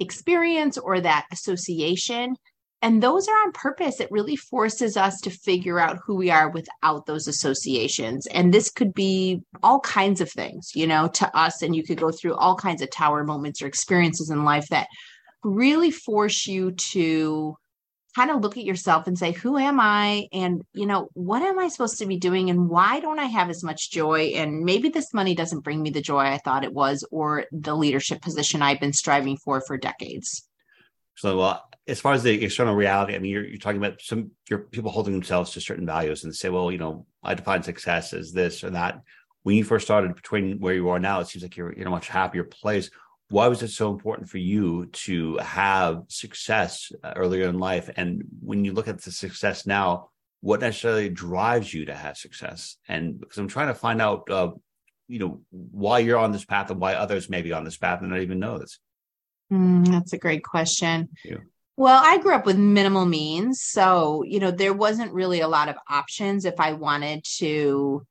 experience 0.02 0.78
or 0.78 1.00
that 1.00 1.28
association. 1.32 2.36
And 2.84 3.02
those 3.02 3.28
are 3.28 3.36
on 3.36 3.52
purpose. 3.52 4.00
It 4.00 4.12
really 4.12 4.36
forces 4.36 4.98
us 4.98 5.22
to 5.22 5.30
figure 5.30 5.80
out 5.80 6.00
who 6.04 6.16
we 6.16 6.32
are 6.32 6.50
without 6.50 7.06
those 7.06 7.28
associations. 7.28 8.26
And 8.28 8.52
this 8.52 8.72
could 8.72 8.94
be 8.94 9.42
all 9.62 9.80
kinds 9.82 10.20
of 10.20 10.32
things, 10.32 10.72
you 10.74 10.88
know, 10.88 11.08
to 11.10 11.38
us. 11.38 11.62
And 11.62 11.76
you 11.76 11.84
could 11.84 12.00
go 12.00 12.12
through 12.12 12.36
all 12.36 12.56
kinds 12.56 12.82
of 12.82 12.90
tower 12.90 13.24
moments 13.24 13.62
or 13.62 13.68
experiences 13.68 14.32
in 14.32 14.44
life 14.44 14.68
that 14.70 14.88
really 15.44 15.92
force 15.92 16.48
you 16.48 16.72
to 16.72 17.56
kind 18.16 18.32
of 18.32 18.42
look 18.42 18.58
at 18.58 18.64
yourself 18.64 19.08
and 19.08 19.18
say 19.18 19.32
who 19.32 19.58
am 19.58 19.80
i? 19.80 20.28
And 20.34 20.64
you 20.74 20.86
know 20.86 21.10
what 21.14 21.42
am 21.42 21.60
i 21.60 21.68
supposed 21.68 22.00
to 22.00 22.06
be 22.06 22.18
doing? 22.18 22.50
And 22.50 22.70
why 22.70 23.00
don't 23.00 23.20
i 23.20 23.26
have 23.26 23.50
as 23.50 23.64
much 23.64 23.92
joy? 23.92 24.34
And 24.36 24.64
maybe 24.64 24.90
this 24.90 25.14
money 25.14 25.36
doesn't 25.36 25.62
bring 25.62 25.82
me 25.82 25.90
the 25.90 26.02
joy 26.02 26.20
i 26.20 26.38
thought 26.38 26.64
it 26.64 26.74
was 26.74 27.06
or 27.12 27.46
the 27.52 27.76
leadership 27.76 28.22
position 28.22 28.62
i've 28.62 28.80
been 28.80 28.94
striving 28.94 29.38
for 29.38 29.62
for 29.62 29.78
decades. 29.78 30.48
So 31.16 31.40
uh, 31.42 31.60
as 31.88 32.00
far 32.00 32.14
as 32.14 32.24
the 32.24 32.44
external 32.44 32.76
reality 32.76 33.16
i 33.16 33.20
mean 33.20 33.32
you're, 33.32 33.46
you're 33.46 33.58
talking 33.58 33.84
about 33.84 34.02
some 34.02 34.32
your 34.50 34.60
people 34.60 34.92
holding 34.92 35.14
themselves 35.14 35.52
to 35.52 35.62
certain 35.62 35.86
values 35.86 36.24
and 36.24 36.36
say 36.36 36.50
well 36.50 36.72
you 36.72 36.78
know 36.78 37.06
i 37.24 37.34
define 37.34 37.64
success 37.64 38.14
as 38.14 38.32
this 38.32 38.64
or 38.64 38.72
that. 38.72 39.02
When 39.44 39.56
you 39.56 39.64
first 39.64 39.88
started 39.88 40.14
between 40.14 40.60
where 40.60 40.76
you 40.76 40.90
are 40.90 41.00
now 41.00 41.20
it 41.20 41.28
seems 41.28 41.42
like 41.42 41.58
you're 41.58 41.72
in 41.72 41.88
a 41.88 41.90
much 41.90 42.08
happier 42.08 42.44
place 42.44 42.92
why 43.32 43.48
was 43.48 43.64
it 43.64 43.70
so 43.70 43.90
important 43.90 44.30
for 44.30 44.38
you 44.38 44.88
to 44.88 45.38
have 45.38 46.04
success 46.10 46.92
uh, 47.04 47.14
earlier 47.16 47.48
in 47.48 47.58
life? 47.60 47.90
And 47.96 48.24
when 48.42 48.66
you 48.66 48.74
look 48.74 48.88
at 48.88 49.02
the 49.02 49.12
success 49.12 49.66
now 49.66 50.10
what 50.42 50.60
necessarily 50.60 51.08
drives 51.08 51.72
you 51.72 51.86
to 51.86 51.96
have 51.96 52.18
success? 52.18 52.78
And 52.88 53.20
because 53.20 53.38
i'm 53.38 53.48
trying 53.48 53.68
to 53.68 53.76
find 53.76 54.02
out 54.02 54.30
uh, 54.30 54.50
you 55.08 55.20
know 55.20 55.42
why 55.52 56.00
you're 56.00 56.18
on 56.18 56.32
this 56.32 56.46
path 56.46 56.72
and 56.72 56.80
why 56.80 56.96
others 56.96 57.30
may 57.30 57.42
be 57.42 57.54
on 57.54 57.64
this 57.64 57.78
path 57.78 58.02
and 58.02 58.10
not 58.10 58.22
even 58.22 58.40
know 58.40 58.58
this. 58.58 58.80
Mm, 59.52 59.88
that's 59.88 60.14
a 60.14 60.18
great 60.18 60.44
question. 60.44 61.10
Yeah. 61.24 61.38
well 61.78 62.02
i 62.04 62.18
grew 62.18 62.34
up 62.34 62.46
with 62.46 62.58
minimal 62.58 63.06
means 63.06 63.62
so 63.62 64.24
you 64.24 64.40
know 64.40 64.52
there 64.52 64.74
wasn't 64.74 65.14
really 65.14 65.42
a 65.42 65.48
lot 65.48 65.70
of 65.70 65.76
options 65.90 66.44
if 66.46 66.60
i 66.60 66.74
wanted 66.74 67.24
to 67.24 68.06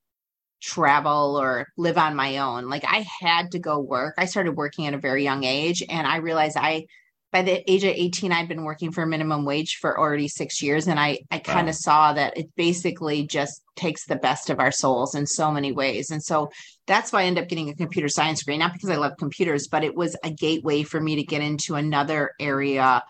travel 0.60 1.36
or 1.40 1.68
live 1.76 1.98
on 1.98 2.16
my 2.16 2.38
own. 2.38 2.68
Like 2.68 2.84
I 2.86 3.06
had 3.20 3.52
to 3.52 3.58
go 3.58 3.78
work. 3.78 4.14
I 4.18 4.26
started 4.26 4.56
working 4.56 4.86
at 4.86 4.94
a 4.94 4.98
very 4.98 5.24
young 5.24 5.44
age 5.44 5.82
and 5.88 6.06
I 6.06 6.16
realized 6.16 6.56
I 6.56 6.86
by 7.32 7.42
the 7.42 7.70
age 7.70 7.84
of 7.84 7.90
18 7.94 8.32
I'd 8.32 8.48
been 8.48 8.64
working 8.64 8.90
for 8.90 9.06
minimum 9.06 9.44
wage 9.44 9.76
for 9.80 9.98
already 9.98 10.26
6 10.26 10.62
years 10.62 10.88
and 10.88 10.98
I 10.98 11.20
I 11.30 11.38
kind 11.38 11.68
of 11.68 11.74
wow. 11.74 11.80
saw 11.80 12.12
that 12.14 12.36
it 12.36 12.54
basically 12.56 13.26
just 13.26 13.62
takes 13.76 14.04
the 14.04 14.16
best 14.16 14.50
of 14.50 14.60
our 14.60 14.72
souls 14.72 15.14
in 15.14 15.26
so 15.26 15.50
many 15.50 15.72
ways. 15.72 16.10
And 16.10 16.22
so 16.22 16.50
that's 16.86 17.12
why 17.12 17.22
I 17.22 17.24
ended 17.24 17.44
up 17.44 17.48
getting 17.48 17.70
a 17.70 17.74
computer 17.74 18.08
science 18.08 18.40
degree 18.40 18.58
not 18.58 18.72
because 18.72 18.90
I 18.90 18.96
love 18.96 19.12
computers, 19.18 19.68
but 19.68 19.84
it 19.84 19.94
was 19.94 20.16
a 20.24 20.30
gateway 20.30 20.82
for 20.82 21.00
me 21.00 21.16
to 21.16 21.22
get 21.22 21.42
into 21.42 21.76
another 21.76 22.32
area 22.40 23.02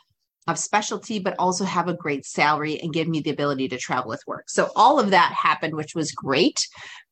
of 0.50 0.59
specialty, 0.59 1.19
but 1.19 1.37
also 1.38 1.64
have 1.64 1.88
a 1.88 1.95
great 1.95 2.25
salary 2.25 2.80
and 2.80 2.92
give 2.92 3.09
me 3.09 3.21
the 3.21 3.30
ability 3.30 3.69
to 3.69 3.78
travel 3.78 4.09
with 4.09 4.23
work. 4.26 4.49
So 4.49 4.71
all 4.76 4.99
of 4.99 5.11
that 5.11 5.33
happened, 5.33 5.75
which 5.75 5.95
was 5.95 6.12
great. 6.12 6.66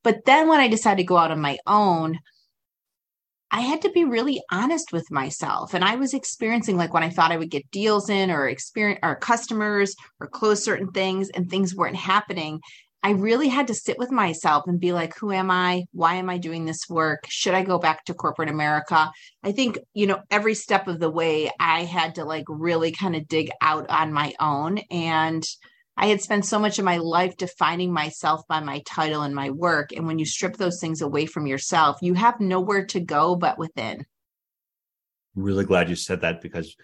But 0.09 0.25
then 0.25 0.49
when 0.49 0.59
I 0.59 0.69
decided 0.69 1.03
to 1.03 1.07
go 1.07 1.19
out 1.19 1.33
on 1.33 1.39
my 1.39 1.59
own, 1.67 2.19
I 3.51 3.61
had 3.61 3.83
to 3.83 3.91
be 3.91 4.05
really 4.07 4.41
honest 4.51 4.91
with 4.91 5.11
myself. 5.11 5.75
And 5.75 5.85
I 5.85 5.97
was 5.97 6.15
experiencing 6.15 6.79
like 6.79 6.95
when 6.95 7.03
I 7.03 7.11
thought 7.11 7.31
I 7.31 7.37
would 7.37 7.51
get 7.51 7.71
deals 7.71 8.09
in 8.09 8.31
or 8.31 8.49
experience 8.49 9.01
or 9.03 9.17
customers 9.17 9.95
or 10.19 10.27
close 10.27 10.65
certain 10.65 10.93
things 10.93 11.29
and 11.29 11.51
things 11.51 11.77
weren't 11.77 11.97
happening. 11.97 12.59
I 13.03 13.11
really 13.11 13.49
had 13.49 13.67
to 13.67 13.75
sit 13.75 13.99
with 13.99 14.11
myself 14.11 14.65
and 14.67 14.81
be 14.81 14.95
like, 14.95 15.15
who 15.15 15.31
am 15.31 15.51
I? 15.51 15.85
Why 15.93 16.15
am 16.15 16.31
I 16.31 16.39
doing 16.39 16.65
this 16.65 16.89
work? 16.89 17.27
Should 17.29 17.53
I 17.53 17.63
go 17.63 17.79
back 17.79 18.07
to 18.07 18.15
corporate 18.15 18.49
America? 18.49 19.13
I 19.43 19.53
think, 19.53 19.79
you 19.93 20.07
know, 20.07 20.21
every 20.31 20.55
step 20.55 20.89
of 20.89 21.01
the 21.01 21.11
way, 21.11 21.51
I 21.61 21.85
had 21.85 22.15
to 22.15 22.25
like 22.25 22.47
really 22.49 22.93
kind 22.93 23.15
of 23.15 23.29
dig 23.29 23.51
out 23.61 23.91
on 23.91 24.15
my 24.15 24.33
own. 24.41 24.79
And 24.91 25.47
I 26.01 26.07
had 26.07 26.23
spent 26.23 26.47
so 26.47 26.61
much 26.61 26.79
of 26.79 26.85
my 26.85 26.99
life 26.99 27.37
defining 27.37 27.93
myself 27.93 28.47
by 28.47 28.61
my 28.61 28.83
title 28.87 29.23
and 29.23 29.35
my 29.35 29.51
work. 29.51 29.91
And 29.93 30.07
when 30.07 30.21
you 30.21 30.25
strip 30.25 30.57
those 30.57 30.81
things 30.81 31.03
away 31.03 31.27
from 31.27 31.49
yourself, 31.49 31.99
you 32.03 32.15
have 32.15 32.39
nowhere 32.39 32.87
to 32.87 33.01
go 33.01 33.35
but 33.35 33.59
within. 33.59 34.07
Really 35.35 35.65
glad 35.65 35.91
you 35.91 35.97
said 35.97 36.21
that 36.21 36.41
because 36.41 36.77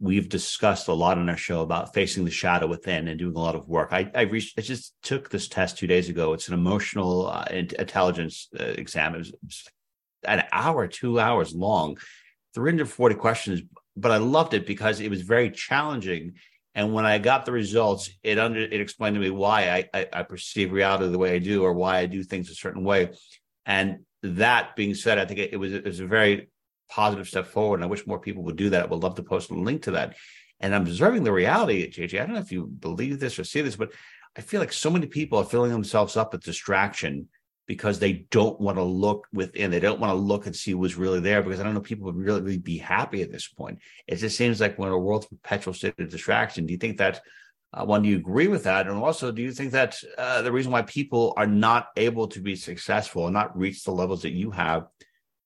we've 0.00 0.30
discussed 0.30 0.88
a 0.88 0.94
lot 0.94 1.18
on 1.18 1.28
our 1.28 1.36
show 1.36 1.60
about 1.60 1.92
facing 1.92 2.24
the 2.24 2.30
shadow 2.30 2.66
within 2.66 3.06
and 3.06 3.18
doing 3.18 3.36
a 3.36 3.38
lot 3.38 3.54
of 3.54 3.68
work. 3.68 3.90
I 3.92 4.10
I, 4.14 4.22
reached, 4.22 4.58
I 4.58 4.62
just 4.62 4.94
took 5.02 5.28
this 5.28 5.46
test 5.46 5.76
two 5.76 5.86
days 5.86 6.08
ago. 6.08 6.32
It's 6.32 6.48
an 6.48 6.54
emotional 6.54 7.26
uh, 7.26 7.44
intelligence 7.50 8.48
uh, 8.58 8.64
exam. 8.64 9.14
It 9.14 9.18
was, 9.18 9.28
it 9.28 9.38
was 9.44 9.68
an 10.24 10.44
hour, 10.52 10.88
two 10.88 11.20
hours 11.20 11.54
long, 11.54 11.98
340 12.54 13.14
questions. 13.16 13.60
But 13.94 14.10
I 14.10 14.16
loved 14.16 14.54
it 14.54 14.66
because 14.66 15.00
it 15.00 15.10
was 15.10 15.20
very 15.20 15.50
challenging. 15.50 16.32
And 16.74 16.94
when 16.94 17.04
I 17.04 17.18
got 17.18 17.44
the 17.44 17.52
results, 17.52 18.10
it 18.22 18.38
under 18.38 18.60
it 18.60 18.80
explained 18.80 19.14
to 19.14 19.20
me 19.20 19.30
why 19.30 19.68
I, 19.68 19.98
I, 19.98 20.06
I 20.12 20.22
perceive 20.22 20.72
reality 20.72 21.10
the 21.10 21.18
way 21.18 21.34
I 21.34 21.38
do, 21.38 21.62
or 21.62 21.72
why 21.72 21.98
I 21.98 22.06
do 22.06 22.22
things 22.22 22.50
a 22.50 22.54
certain 22.54 22.84
way. 22.84 23.10
And 23.66 24.00
that 24.22 24.74
being 24.76 24.94
said, 24.94 25.18
I 25.18 25.26
think 25.26 25.40
it, 25.40 25.52
it 25.52 25.56
was 25.56 25.72
it 25.72 25.84
was 25.84 26.00
a 26.00 26.06
very 26.06 26.48
positive 26.90 27.28
step 27.28 27.46
forward. 27.46 27.76
And 27.76 27.84
I 27.84 27.88
wish 27.88 28.06
more 28.06 28.18
people 28.18 28.42
would 28.44 28.56
do 28.56 28.70
that. 28.70 28.84
I 28.84 28.86
would 28.86 29.02
love 29.02 29.16
to 29.16 29.22
post 29.22 29.50
a 29.50 29.54
link 29.54 29.82
to 29.82 29.92
that. 29.92 30.16
And 30.60 30.74
I'm 30.74 30.82
observing 30.82 31.24
the 31.24 31.32
reality, 31.32 31.90
JJ. 31.90 32.20
I 32.20 32.26
don't 32.26 32.34
know 32.34 32.40
if 32.40 32.52
you 32.52 32.66
believe 32.66 33.18
this 33.18 33.38
or 33.38 33.44
see 33.44 33.62
this, 33.62 33.76
but 33.76 33.92
I 34.36 34.40
feel 34.40 34.60
like 34.60 34.72
so 34.72 34.90
many 34.90 35.06
people 35.06 35.38
are 35.38 35.44
filling 35.44 35.72
themselves 35.72 36.16
up 36.16 36.32
with 36.32 36.42
distraction 36.42 37.28
because 37.72 37.98
they 37.98 38.26
don't 38.30 38.60
want 38.60 38.76
to 38.76 38.82
look 38.82 39.26
within. 39.32 39.70
They 39.70 39.80
don't 39.80 39.98
want 39.98 40.10
to 40.10 40.14
look 40.14 40.44
and 40.44 40.54
see 40.54 40.74
what's 40.74 40.98
really 40.98 41.20
there 41.20 41.42
because 41.42 41.58
I 41.58 41.62
don't 41.62 41.72
know 41.72 41.80
people 41.80 42.04
would 42.04 42.16
really, 42.16 42.58
be 42.58 42.76
happy 42.76 43.22
at 43.22 43.32
this 43.32 43.48
point. 43.48 43.78
It 44.06 44.16
just 44.16 44.36
seems 44.36 44.60
like 44.60 44.76
we're 44.76 44.88
in 44.88 44.92
a 44.92 44.98
world's 44.98 45.24
perpetual 45.24 45.72
state 45.72 45.98
of 45.98 46.10
distraction. 46.10 46.66
Do 46.66 46.74
you 46.74 46.78
think 46.78 46.98
that? 46.98 47.22
Uh, 47.72 47.86
one, 47.86 48.02
do 48.02 48.10
you 48.10 48.18
agree 48.18 48.48
with 48.48 48.64
that? 48.64 48.86
And 48.86 48.98
also, 48.98 49.32
do 49.32 49.40
you 49.40 49.52
think 49.52 49.72
that 49.72 49.96
uh, 50.18 50.42
the 50.42 50.52
reason 50.52 50.70
why 50.70 50.82
people 50.82 51.32
are 51.38 51.46
not 51.46 51.86
able 51.96 52.28
to 52.28 52.40
be 52.42 52.56
successful 52.56 53.24
and 53.24 53.32
not 53.32 53.56
reach 53.56 53.84
the 53.84 53.90
levels 53.90 54.20
that 54.20 54.32
you 54.32 54.50
have 54.50 54.88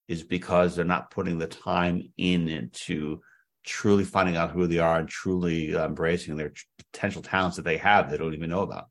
is 0.08 0.24
because 0.24 0.74
they're 0.74 0.84
not 0.84 1.12
putting 1.12 1.38
the 1.38 1.46
time 1.46 2.02
in 2.16 2.48
into 2.48 3.20
truly 3.64 4.02
finding 4.02 4.36
out 4.36 4.50
who 4.50 4.66
they 4.66 4.80
are 4.80 4.98
and 4.98 5.08
truly 5.08 5.76
uh, 5.76 5.86
embracing 5.86 6.36
their 6.36 6.52
potential 6.92 7.22
talents 7.22 7.54
that 7.54 7.64
they 7.64 7.76
have 7.76 8.10
they 8.10 8.16
don't 8.16 8.34
even 8.34 8.50
know 8.50 8.62
about. 8.62 8.88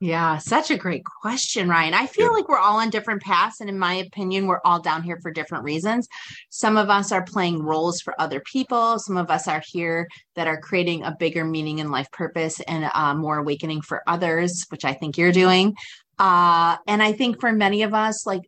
Yeah, 0.00 0.38
such 0.38 0.70
a 0.70 0.76
great 0.76 1.04
question, 1.04 1.68
Ryan. 1.68 1.94
I 1.94 2.06
feel 2.06 2.26
yeah. 2.26 2.32
like 2.32 2.48
we're 2.48 2.58
all 2.58 2.80
on 2.80 2.90
different 2.90 3.22
paths. 3.22 3.60
And 3.60 3.70
in 3.70 3.78
my 3.78 3.94
opinion, 3.94 4.46
we're 4.46 4.60
all 4.64 4.80
down 4.80 5.02
here 5.02 5.18
for 5.22 5.30
different 5.30 5.64
reasons. 5.64 6.08
Some 6.50 6.76
of 6.76 6.90
us 6.90 7.12
are 7.12 7.24
playing 7.24 7.62
roles 7.62 8.00
for 8.00 8.20
other 8.20 8.40
people. 8.40 8.98
Some 8.98 9.16
of 9.16 9.30
us 9.30 9.46
are 9.46 9.62
here 9.64 10.08
that 10.34 10.48
are 10.48 10.60
creating 10.60 11.04
a 11.04 11.16
bigger 11.18 11.44
meaning 11.44 11.78
in 11.78 11.90
life 11.90 12.10
purpose 12.10 12.60
and 12.60 12.90
uh, 12.92 13.14
more 13.14 13.38
awakening 13.38 13.82
for 13.82 14.02
others, 14.06 14.66
which 14.68 14.84
I 14.84 14.92
think 14.92 15.16
you're 15.16 15.32
doing. 15.32 15.74
Uh, 16.18 16.76
and 16.86 17.02
I 17.02 17.12
think 17.12 17.40
for 17.40 17.52
many 17.52 17.82
of 17.82 17.94
us, 17.94 18.26
like 18.26 18.42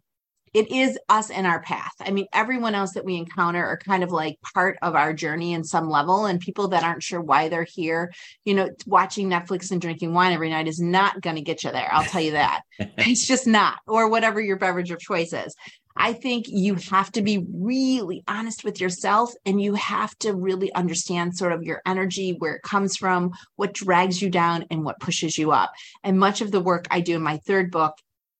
it 0.56 0.72
is 0.72 0.98
us 1.10 1.28
and 1.28 1.46
our 1.46 1.60
path. 1.60 1.92
I 2.00 2.10
mean, 2.10 2.28
everyone 2.32 2.74
else 2.74 2.94
that 2.94 3.04
we 3.04 3.16
encounter 3.16 3.62
are 3.62 3.76
kind 3.76 4.02
of 4.02 4.10
like 4.10 4.38
part 4.54 4.78
of 4.80 4.94
our 4.94 5.12
journey 5.12 5.52
in 5.52 5.62
some 5.62 5.90
level. 5.90 6.24
And 6.24 6.40
people 6.40 6.68
that 6.68 6.82
aren't 6.82 7.02
sure 7.02 7.20
why 7.20 7.50
they're 7.50 7.66
here, 7.70 8.10
you 8.46 8.54
know, 8.54 8.70
watching 8.86 9.28
Netflix 9.28 9.70
and 9.70 9.82
drinking 9.82 10.14
wine 10.14 10.32
every 10.32 10.48
night 10.48 10.66
is 10.66 10.80
not 10.80 11.20
going 11.20 11.36
to 11.36 11.42
get 11.42 11.62
you 11.62 11.72
there. 11.72 11.90
I'll 11.92 12.04
tell 12.04 12.22
you 12.22 12.30
that. 12.30 12.62
it's 12.78 13.26
just 13.26 13.46
not, 13.46 13.80
or 13.86 14.08
whatever 14.08 14.40
your 14.40 14.56
beverage 14.56 14.90
of 14.90 14.98
choice 14.98 15.34
is. 15.34 15.54
I 15.94 16.14
think 16.14 16.46
you 16.48 16.76
have 16.90 17.12
to 17.12 17.22
be 17.22 17.44
really 17.52 18.24
honest 18.26 18.64
with 18.64 18.80
yourself 18.80 19.32
and 19.44 19.60
you 19.60 19.74
have 19.74 20.16
to 20.20 20.34
really 20.34 20.72
understand 20.72 21.36
sort 21.36 21.52
of 21.52 21.64
your 21.64 21.82
energy, 21.84 22.34
where 22.38 22.54
it 22.54 22.62
comes 22.62 22.96
from, 22.96 23.32
what 23.56 23.74
drags 23.74 24.22
you 24.22 24.30
down, 24.30 24.64
and 24.70 24.84
what 24.84 25.00
pushes 25.00 25.36
you 25.36 25.52
up. 25.52 25.72
And 26.02 26.18
much 26.18 26.40
of 26.40 26.50
the 26.50 26.60
work 26.60 26.86
I 26.90 27.00
do 27.00 27.16
in 27.16 27.22
my 27.22 27.38
third 27.46 27.70
book 27.70 27.94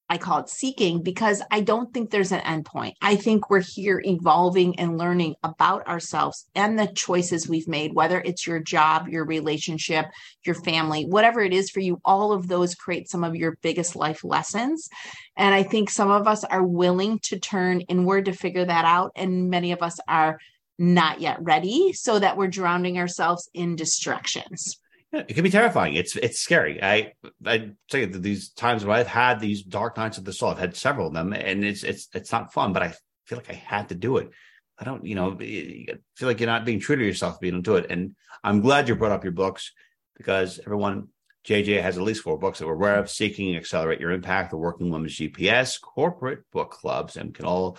I 0.09 0.17
call 0.17 0.39
it 0.39 0.49
seeking 0.49 1.03
because 1.03 1.41
I 1.51 1.61
don't 1.61 1.93
think 1.93 2.09
there's 2.09 2.31
an 2.31 2.39
endpoint. 2.41 2.93
I 3.01 3.15
think 3.15 3.49
we're 3.49 3.59
here 3.61 4.01
evolving 4.05 4.79
and 4.79 4.97
learning 4.97 5.35
about 5.43 5.85
ourselves 5.87 6.47
and 6.55 6.79
the 6.79 6.87
choices 6.87 7.49
we've 7.49 7.67
made, 7.67 7.93
whether 7.93 8.21
it's 8.21 8.47
your 8.47 8.59
job, 8.59 9.09
your 9.09 9.25
relationship, 9.25 10.05
your 10.45 10.55
family, 10.55 11.05
whatever 11.05 11.41
it 11.41 11.53
is 11.53 11.69
for 11.69 11.81
you, 11.81 11.99
all 12.05 12.31
of 12.31 12.47
those 12.47 12.75
create 12.75 13.09
some 13.09 13.23
of 13.23 13.35
your 13.35 13.57
biggest 13.61 13.95
life 13.95 14.23
lessons. 14.23 14.87
And 15.35 15.53
I 15.53 15.63
think 15.63 15.89
some 15.89 16.09
of 16.09 16.27
us 16.27 16.43
are 16.45 16.63
willing 16.63 17.19
to 17.23 17.39
turn 17.39 17.81
inward 17.81 18.25
to 18.25 18.33
figure 18.33 18.65
that 18.65 18.85
out. 18.85 19.11
And 19.15 19.49
many 19.49 19.73
of 19.73 19.81
us 19.81 19.99
are 20.07 20.39
not 20.79 21.19
yet 21.19 21.37
ready 21.41 21.91
so 21.93 22.19
that 22.19 22.37
we're 22.37 22.47
drowning 22.47 22.97
ourselves 22.97 23.49
in 23.53 23.75
distractions. 23.75 24.79
It 25.13 25.35
can 25.35 25.43
be 25.43 25.49
terrifying. 25.49 25.95
It's 25.95 26.15
it's 26.17 26.39
scary. 26.39 26.83
I 26.83 27.13
I 27.45 27.71
say 27.89 28.05
that 28.05 28.21
these 28.21 28.49
times 28.49 28.83
where 28.83 28.97
I've 28.97 29.07
had 29.07 29.39
these 29.39 29.63
dark 29.63 29.95
nights 29.95 30.17
of 30.17 30.25
the 30.25 30.33
soul, 30.33 30.49
I've 30.49 30.59
had 30.59 30.75
several 30.75 31.07
of 31.07 31.13
them, 31.13 31.31
and 31.31 31.63
it's 31.63 31.83
it's 31.83 32.09
it's 32.13 32.31
not 32.31 32.53
fun. 32.53 32.73
But 32.73 32.83
I 32.83 32.93
feel 33.25 33.37
like 33.37 33.49
I 33.49 33.53
had 33.53 33.89
to 33.89 33.95
do 33.95 34.17
it. 34.17 34.31
I 34.77 34.83
don't, 34.83 35.05
you 35.05 35.15
know, 35.15 35.35
feel 35.37 36.27
like 36.27 36.39
you're 36.39 36.47
not 36.47 36.65
being 36.65 36.79
true 36.79 36.97
to 36.97 37.05
yourself 37.05 37.39
being 37.39 37.55
into 37.55 37.77
it. 37.77 37.87
And 37.89 38.15
I'm 38.43 38.61
glad 38.61 38.87
you 38.87 38.95
brought 38.95 39.11
up 39.11 39.23
your 39.23 39.33
books 39.33 39.71
because 40.15 40.59
everyone, 40.59 41.07
JJ 41.47 41.81
has 41.81 41.97
at 41.97 42.03
least 42.03 42.21
four 42.21 42.37
books 42.37 42.59
that 42.59 42.67
we're 42.67 42.73
aware 42.73 42.99
of: 42.99 43.09
Seeking, 43.09 43.55
Accelerate 43.55 44.01
Your 44.01 44.11
Impact, 44.11 44.51
The 44.51 44.57
Working 44.57 44.91
Woman's 44.91 45.17
GPS, 45.17 45.79
Corporate 45.79 46.41
Book 46.51 46.71
Clubs, 46.71 47.15
and 47.15 47.33
can 47.33 47.45
all 47.45 47.77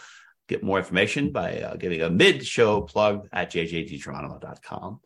get 0.49 0.63
more 0.63 0.79
information 0.79 1.31
by 1.31 1.61
uh, 1.61 1.77
giving 1.77 2.01
a 2.01 2.09
mid-show 2.09 2.81
plug 2.81 3.29
at 3.33 3.53
jjdigeronimo.com. 3.53 5.01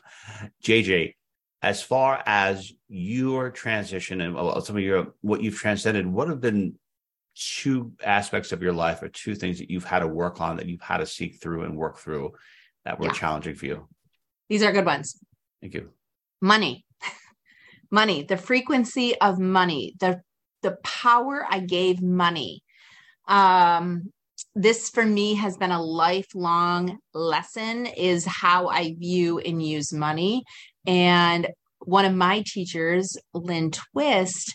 JJ, 0.62 1.14
as 1.62 1.80
far 1.80 2.22
as 2.26 2.72
your 2.88 3.50
transition 3.50 4.20
and 4.20 4.36
some 4.64 4.76
of 4.76 4.82
your 4.82 5.14
what 5.20 5.42
you've 5.42 5.58
transcended, 5.58 6.06
what 6.06 6.28
have 6.28 6.40
been 6.40 6.74
two 7.34 7.92
aspects 8.04 8.52
of 8.52 8.62
your 8.62 8.72
life 8.72 9.02
or 9.02 9.08
two 9.08 9.34
things 9.34 9.58
that 9.58 9.70
you've 9.70 9.84
had 9.84 10.00
to 10.00 10.08
work 10.08 10.40
on 10.40 10.56
that 10.56 10.66
you've 10.66 10.82
had 10.82 10.98
to 10.98 11.06
seek 11.06 11.40
through 11.40 11.62
and 11.62 11.76
work 11.76 11.98
through 11.98 12.32
that 12.84 12.98
were 12.98 13.06
yeah. 13.06 13.12
challenging 13.12 13.54
for 13.54 13.66
you? 13.66 13.88
These 14.48 14.62
are 14.62 14.72
good 14.72 14.84
ones. 14.84 15.18
Thank 15.60 15.74
you. 15.74 15.90
Money. 16.40 16.84
money, 17.90 18.24
the 18.24 18.36
frequency 18.36 19.18
of 19.20 19.38
money, 19.38 19.94
the 20.00 20.20
the 20.62 20.76
power 20.82 21.46
I 21.48 21.60
gave 21.60 22.02
money. 22.02 22.62
Um 23.28 24.12
this 24.54 24.90
for 24.90 25.04
me 25.04 25.34
has 25.34 25.56
been 25.56 25.70
a 25.70 25.82
lifelong 25.82 26.98
lesson 27.14 27.86
is 27.86 28.26
how 28.26 28.68
I 28.68 28.94
view 28.98 29.38
and 29.38 29.64
use 29.64 29.92
money 29.92 30.44
and 30.86 31.48
one 31.80 32.04
of 32.04 32.14
my 32.14 32.42
teachers, 32.46 33.16
Lynn 33.34 33.70
Twist, 33.70 34.54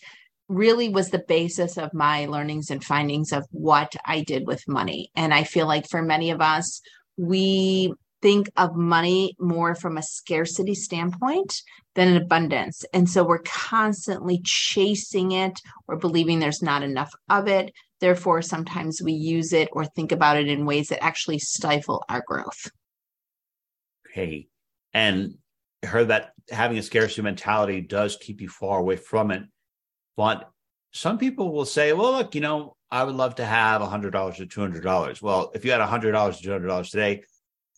really 0.50 0.90
was 0.90 1.10
the 1.10 1.24
basis 1.28 1.78
of 1.78 1.94
my 1.94 2.26
learnings 2.26 2.70
and 2.70 2.84
findings 2.84 3.32
of 3.32 3.46
what 3.52 3.94
I 4.06 4.22
did 4.22 4.48
with 4.48 4.68
money. 4.68 5.12
And 5.16 5.34
I 5.34 5.44
feel 5.44 5.68
like 5.68 5.90
for 5.90 6.02
many 6.02 6.32
of 6.32 6.42
us, 6.42 6.82
we 7.18 7.94
think 8.22 8.50
of 8.58 8.76
money 8.76 9.36
more 9.40 9.76
from 9.76 9.98
a 9.98 10.04
scarcity 10.04 10.74
standpoint 10.74 11.54
than 11.96 12.08
an 12.08 12.18
abundance. 12.18 12.84
And 12.94 13.10
so 13.10 13.24
we're 13.24 13.40
constantly 13.40 14.42
chasing 14.44 15.34
it 15.34 15.60
or 15.88 15.98
believing 15.98 16.40
there's 16.40 16.62
not 16.62 16.84
enough 16.84 17.12
of 17.30 17.48
it. 17.48 17.72
Therefore, 18.00 18.42
sometimes 18.42 19.02
we 19.04 19.14
use 19.14 19.54
it 19.54 19.70
or 19.72 19.86
think 19.86 20.12
about 20.12 20.38
it 20.38 20.48
in 20.48 20.66
ways 20.66 20.88
that 20.90 21.04
actually 21.04 21.40
stifle 21.40 22.04
our 22.10 22.24
growth. 22.26 22.72
Okay. 24.10 24.48
And 24.94 25.36
heard 25.84 26.10
that 26.10 26.32
having 26.50 26.78
a 26.78 26.84
scarcity 26.84 27.22
mentality 27.22 27.82
does 27.82 28.18
keep 28.20 28.42
you 28.42 28.50
far 28.50 28.80
away 28.80 28.96
from 28.96 29.32
it. 29.32 29.44
But 30.16 30.50
some 30.92 31.18
people 31.18 31.52
will 31.52 31.66
say, 31.66 31.94
well, 31.94 32.14
look, 32.14 32.34
you 32.34 32.42
know, 32.42 32.76
I 32.90 33.04
would 33.04 33.16
love 33.16 33.36
to 33.36 33.46
have 33.46 33.82
$100 33.82 34.06
or 34.06 34.46
$200. 34.46 35.22
Well, 35.22 35.52
if 35.54 35.66
you 35.66 35.72
had 35.72 35.82
$100 35.82 36.06
or 36.06 36.60
$200 36.60 36.90
today, 36.92 37.24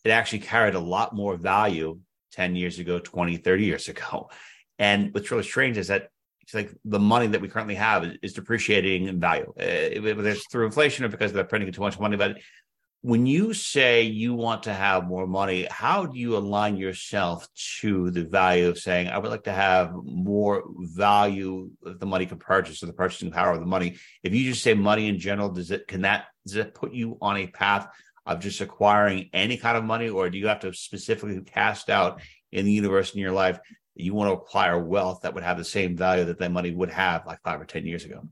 it 0.04 0.10
actually 0.10 0.40
carried 0.40 0.76
a 0.76 0.80
lot 0.80 1.16
more 1.16 1.36
value 1.36 2.00
10 2.32 2.56
years 2.56 2.80
ago, 2.80 3.00
20, 3.00 3.38
30 3.38 3.66
years 3.66 3.88
ago. 3.88 4.30
And 4.82 5.14
what's 5.14 5.30
really 5.30 5.44
strange 5.44 5.78
is 5.78 5.90
that 5.90 6.08
it's 6.40 6.54
like 6.54 6.74
the 6.86 7.00
money 7.00 7.28
that 7.28 7.42
we 7.42 7.50
currently 7.50 7.76
have 7.76 8.16
is, 8.24 8.32
depreciating 8.32 9.10
in 9.10 9.20
value, 9.20 9.54
uh, 9.60 10.02
whether 10.02 10.30
it's 10.30 10.48
through 10.50 10.68
inflation 10.68 11.04
or 11.04 11.10
because 11.10 11.34
they're 11.34 11.44
printing 11.44 11.70
too 11.74 11.82
much 11.82 12.00
money. 12.00 12.16
But 12.16 12.38
when 13.02 13.26
you 13.26 13.54
say 13.54 14.04
you 14.04 14.34
want 14.34 14.64
to 14.64 14.74
have 14.74 15.08
more 15.08 15.26
money, 15.26 15.66
how 15.72 16.06
do 16.06 16.20
you 16.20 16.36
align 16.36 16.76
yourself 16.76 17.48
to 17.80 18.12
the 18.12 18.26
value 18.26 18.68
of 18.68 18.78
saying, 18.78 19.08
I 19.08 19.18
would 19.18 19.32
like 19.32 19.46
to 19.46 19.54
have 19.54 19.94
more 20.04 20.64
value 20.80 21.72
that 21.84 22.02
the 22.02 22.06
money 22.06 22.26
can 22.26 22.40
purchase 22.40 22.84
or 22.84 22.88
the 22.88 22.94
purchasing 22.94 23.32
power 23.32 23.54
of 23.54 23.62
the 23.62 23.66
money? 23.66 23.96
If 24.22 24.36
you 24.36 24.44
just 24.44 24.64
say 24.64 24.74
money 24.74 25.08
in 25.08 25.18
general, 25.18 25.50
does 25.50 25.72
it 25.72 25.88
can 25.88 26.02
that 26.02 26.26
does 26.46 26.58
it 26.58 26.74
put 26.74 26.94
you 26.94 27.18
on 27.22 27.38
a 27.38 27.48
path 27.48 27.88
of 28.26 28.42
just 28.42 28.60
acquiring 28.60 29.30
any 29.34 29.56
kind 29.56 29.78
of 29.78 29.86
money, 29.86 30.10
or 30.10 30.30
do 30.30 30.38
you 30.38 30.48
have 30.48 30.60
to 30.60 30.74
specifically 30.74 31.40
cast 31.42 31.90
out 31.90 32.22
in 32.52 32.66
the 32.66 32.72
universe 32.72 33.14
in 33.14 33.22
your 33.22 33.32
life 33.32 33.60
that 33.96 34.04
you 34.04 34.14
want 34.14 34.30
to 34.30 34.34
acquire 34.34 34.78
wealth 34.78 35.22
that 35.22 35.34
would 35.34 35.44
have 35.44 35.58
the 35.58 35.64
same 35.64 35.96
value 35.96 36.26
that 36.26 36.38
that 36.38 36.52
money 36.52 36.72
would 36.72 36.90
have 36.90 37.26
like 37.26 37.42
five 37.44 37.62
or 37.62 37.66
ten 37.66 37.86
years 37.86 38.04
ago? 38.04 38.28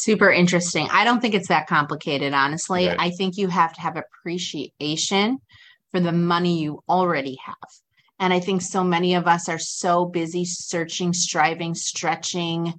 Super 0.00 0.30
interesting. 0.30 0.88
I 0.90 1.04
don't 1.04 1.20
think 1.20 1.34
it's 1.34 1.48
that 1.48 1.66
complicated, 1.66 2.32
honestly. 2.32 2.90
I 2.90 3.10
think 3.10 3.36
you 3.36 3.48
have 3.48 3.72
to 3.74 3.80
have 3.80 3.96
appreciation 3.96 5.38
for 5.90 6.00
the 6.00 6.12
money 6.12 6.60
you 6.60 6.82
already 6.88 7.38
have. 7.44 7.56
And 8.18 8.32
I 8.32 8.40
think 8.40 8.62
so 8.62 8.84
many 8.84 9.14
of 9.14 9.26
us 9.26 9.48
are 9.48 9.58
so 9.58 10.06
busy 10.06 10.44
searching, 10.44 11.12
striving, 11.12 11.74
stretching, 11.74 12.74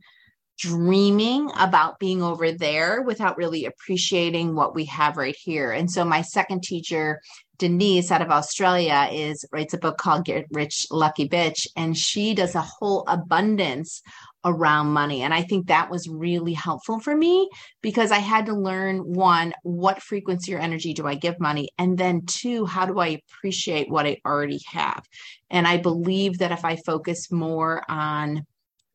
dreaming 0.58 1.50
about 1.58 2.00
being 2.00 2.22
over 2.22 2.51
there 2.51 3.01
without 3.01 3.38
really 3.38 3.65
appreciating 3.65 4.55
what 4.55 4.74
we 4.74 4.86
have 4.86 5.17
right 5.17 5.36
here. 5.38 5.72
And 5.72 5.91
so 5.91 6.05
my 6.05 6.22
second 6.22 6.63
teacher, 6.63 7.20
Denise 7.58 8.12
out 8.12 8.22
of 8.22 8.29
Australia 8.29 9.10
is 9.12 9.46
writes 9.51 9.74
a 9.74 9.77
book 9.77 9.98
called 9.98 10.25
Get 10.25 10.46
Rich 10.51 10.88
Lucky 10.91 11.27
Bitch 11.27 11.67
and 11.75 11.98
she 11.98 12.34
does 12.34 12.55
a 12.55 12.62
whole 12.62 13.03
abundance 13.08 14.01
around 14.45 14.88
money. 14.88 15.21
And 15.21 15.33
I 15.33 15.41
think 15.41 15.67
that 15.67 15.89
was 15.89 16.07
really 16.07 16.53
helpful 16.53 17.00
for 17.00 17.15
me 17.15 17.50
because 17.81 18.12
I 18.12 18.19
had 18.19 18.45
to 18.47 18.53
learn 18.53 19.00
one, 19.00 19.53
what 19.63 20.01
frequency 20.01 20.53
or 20.53 20.59
energy 20.59 20.93
do 20.93 21.07
I 21.07 21.15
give 21.15 21.39
money? 21.39 21.69
And 21.77 21.97
then 21.97 22.25
two, 22.25 22.65
how 22.65 22.85
do 22.85 23.00
I 23.00 23.19
appreciate 23.29 23.89
what 23.89 24.05
I 24.05 24.17
already 24.25 24.59
have? 24.67 25.05
And 25.50 25.67
I 25.67 25.77
believe 25.77 26.39
that 26.39 26.51
if 26.51 26.65
I 26.65 26.75
focus 26.75 27.31
more 27.31 27.83
on 27.89 28.45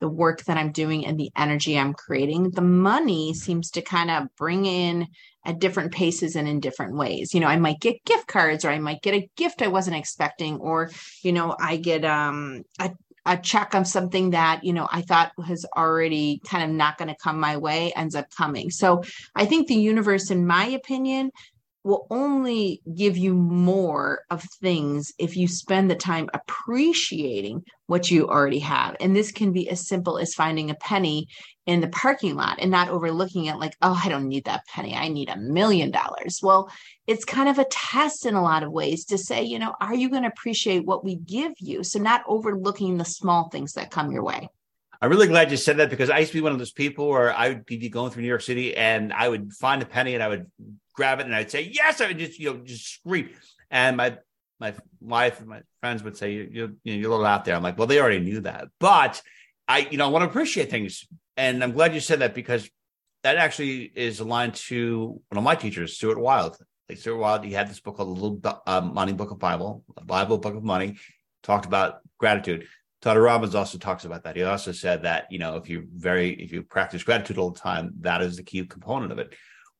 the 0.00 0.08
work 0.08 0.44
that 0.44 0.56
I'm 0.56 0.70
doing 0.70 1.06
and 1.06 1.18
the 1.18 1.30
energy 1.36 1.78
I'm 1.78 1.92
creating, 1.92 2.50
the 2.50 2.62
money 2.62 3.34
seems 3.34 3.70
to 3.72 3.82
kind 3.82 4.10
of 4.10 4.28
bring 4.36 4.64
in 4.64 5.08
at 5.44 5.58
different 5.58 5.92
paces 5.92 6.36
and 6.36 6.46
in 6.46 6.60
different 6.60 6.96
ways. 6.96 7.34
You 7.34 7.40
know, 7.40 7.46
I 7.46 7.56
might 7.56 7.80
get 7.80 8.04
gift 8.04 8.28
cards 8.28 8.64
or 8.64 8.70
I 8.70 8.78
might 8.78 9.02
get 9.02 9.14
a 9.14 9.28
gift 9.36 9.62
I 9.62 9.68
wasn't 9.68 9.96
expecting, 9.96 10.58
or, 10.58 10.90
you 11.22 11.32
know, 11.32 11.56
I 11.58 11.78
get 11.78 12.04
um, 12.04 12.62
a 12.78 12.92
a 13.26 13.37
check 13.37 13.75
on 13.75 13.84
something 13.84 14.30
that 14.30 14.64
you 14.64 14.72
know 14.72 14.88
i 14.90 15.02
thought 15.02 15.32
was 15.37 15.66
already 15.76 16.40
kind 16.46 16.64
of 16.64 16.70
not 16.70 16.98
going 16.98 17.08
to 17.08 17.16
come 17.22 17.38
my 17.38 17.56
way 17.56 17.92
ends 17.96 18.14
up 18.14 18.26
coming. 18.37 18.70
So 18.70 19.02
i 19.34 19.44
think 19.44 19.68
the 19.68 19.75
universe 19.75 20.30
in 20.30 20.46
my 20.46 20.66
opinion 20.66 21.30
will 21.88 22.07
only 22.11 22.83
give 22.95 23.16
you 23.16 23.33
more 23.33 24.21
of 24.30 24.45
things 24.61 25.11
if 25.18 25.38
you 25.38 25.49
spend 25.49 25.90
the 25.90 25.97
time 25.97 26.28
appreciating 26.35 27.64
what 27.87 28.11
you 28.11 28.28
already 28.28 28.59
have. 28.59 28.95
And 29.00 29.16
this 29.16 29.33
can 29.33 29.52
be 29.52 29.71
as 29.71 29.88
simple 29.88 30.18
as 30.18 30.35
finding 30.35 30.68
a 30.68 30.75
penny 30.75 31.28
in 31.64 31.80
the 31.80 31.88
parking 31.88 32.37
lot 32.37 32.59
and 32.61 32.71
not 32.71 32.90
overlooking 32.90 33.47
it 33.47 33.57
like, 33.57 33.75
oh, 33.80 33.99
I 34.04 34.11
don't 34.11 34.28
need 34.28 34.45
that 34.45 34.66
penny. 34.66 34.95
I 34.95 35.09
need 35.09 35.30
a 35.30 35.38
million 35.38 35.90
dollars. 35.90 36.40
Well, 36.42 36.71
it's 37.07 37.25
kind 37.25 37.49
of 37.49 37.59
a 37.59 37.64
test 37.71 38.26
in 38.26 38.35
a 38.35 38.42
lot 38.42 38.62
of 38.62 38.71
ways 38.71 39.07
to 39.07 39.16
say, 39.16 39.42
you 39.42 39.59
know, 39.59 39.75
are 39.80 39.95
you 39.95 40.11
going 40.11 40.25
to 40.25 40.28
appreciate 40.28 40.85
what 40.85 41.05
we 41.05 41.16
give 41.16 41.53
you? 41.59 41.83
So, 41.83 41.98
not 41.98 42.22
overlooking 42.29 42.98
the 42.98 43.07
small 43.07 43.48
things 43.48 43.72
that 43.72 43.90
come 43.90 44.12
your 44.12 44.22
way. 44.22 44.51
I'm 45.01 45.11
really 45.11 45.29
glad 45.29 45.51
you 45.51 45.57
said 45.57 45.77
that 45.77 45.90
because 45.90 46.11
I 46.11 46.18
used 46.18 46.33
to 46.33 46.38
be 46.38 46.42
one 46.42 46.53
of 46.53 46.59
those 46.59 46.72
people 46.72 47.09
where 47.09 47.33
I 47.33 47.48
would 47.48 47.64
be 47.64 47.88
going 47.88 48.11
through 48.11 48.22
New 48.22 48.29
York 48.29 48.42
City 48.42 48.77
and 48.77 49.12
I 49.12 49.29
would 49.29 49.53
find 49.53 49.81
a 49.81 49.87
penny 49.87 50.14
and 50.14 50.22
I 50.22 50.29
would 50.29 50.51
grab 50.98 51.20
it 51.20 51.26
and 51.26 51.34
I'd 51.34 51.50
say 51.50 51.70
yes. 51.72 52.00
I 52.00 52.08
would 52.08 52.18
just 52.18 52.38
you 52.40 52.52
know 52.52 52.61
just 52.64 52.94
scream, 52.94 53.30
and 53.70 53.96
my 53.96 54.18
my 54.58 54.74
wife 55.00 55.38
and 55.38 55.48
my 55.48 55.62
friends 55.80 56.02
would 56.02 56.16
say 56.16 56.32
you 56.32 56.48
you 56.50 56.76
you 56.82 56.94
know, 56.94 56.98
you're 57.00 57.11
a 57.11 57.14
little 57.14 57.24
out 57.24 57.44
there. 57.44 57.54
I'm 57.54 57.62
like, 57.62 57.78
well, 57.78 57.87
they 57.87 58.00
already 58.00 58.18
knew 58.18 58.40
that, 58.40 58.66
but 58.80 59.22
I 59.68 59.88
you 59.90 59.96
know 59.96 60.06
I 60.06 60.11
want 60.11 60.24
to 60.24 60.28
appreciate 60.28 60.70
things, 60.70 61.06
and 61.37 61.62
I'm 61.62 61.72
glad 61.72 61.94
you 61.94 62.00
said 62.00 62.18
that 62.18 62.34
because 62.34 62.68
that 63.22 63.37
actually 63.37 63.92
is 63.94 64.18
aligned 64.18 64.54
to 64.54 65.20
one 65.28 65.38
of 65.38 65.44
my 65.44 65.54
teachers, 65.54 65.96
Stuart 65.96 66.18
Wilde. 66.18 66.58
Like 66.88 66.98
Stuart 66.98 67.18
Wilde, 67.18 67.44
he 67.44 67.52
had 67.52 67.68
this 67.68 67.80
book 67.80 67.96
called 67.96 68.08
the 68.08 68.20
Little 68.20 68.62
uh, 68.66 68.80
Money 68.80 69.12
Book 69.12 69.30
of 69.30 69.38
Bible, 69.38 69.84
a 69.96 70.04
Bible 70.04 70.38
Book 70.38 70.56
of 70.56 70.64
Money, 70.64 70.96
talked 71.42 71.66
about 71.66 72.00
gratitude. 72.18 72.66
Todd 73.00 73.18
Robbins 73.18 73.54
also 73.54 73.78
talks 73.78 74.04
about 74.04 74.24
that. 74.24 74.34
He 74.34 74.42
also 74.42 74.72
said 74.72 75.04
that 75.04 75.30
you 75.30 75.38
know 75.38 75.54
if 75.54 75.68
you 75.68 75.87
very 75.94 76.30
if 76.30 76.50
you 76.52 76.64
practice 76.64 77.04
gratitude 77.04 77.38
all 77.38 77.52
the 77.52 77.61
time, 77.61 77.92
that 78.00 78.20
is 78.20 78.37
the 78.37 78.42
key 78.42 78.64
component 78.66 79.12
of 79.12 79.20
it 79.20 79.32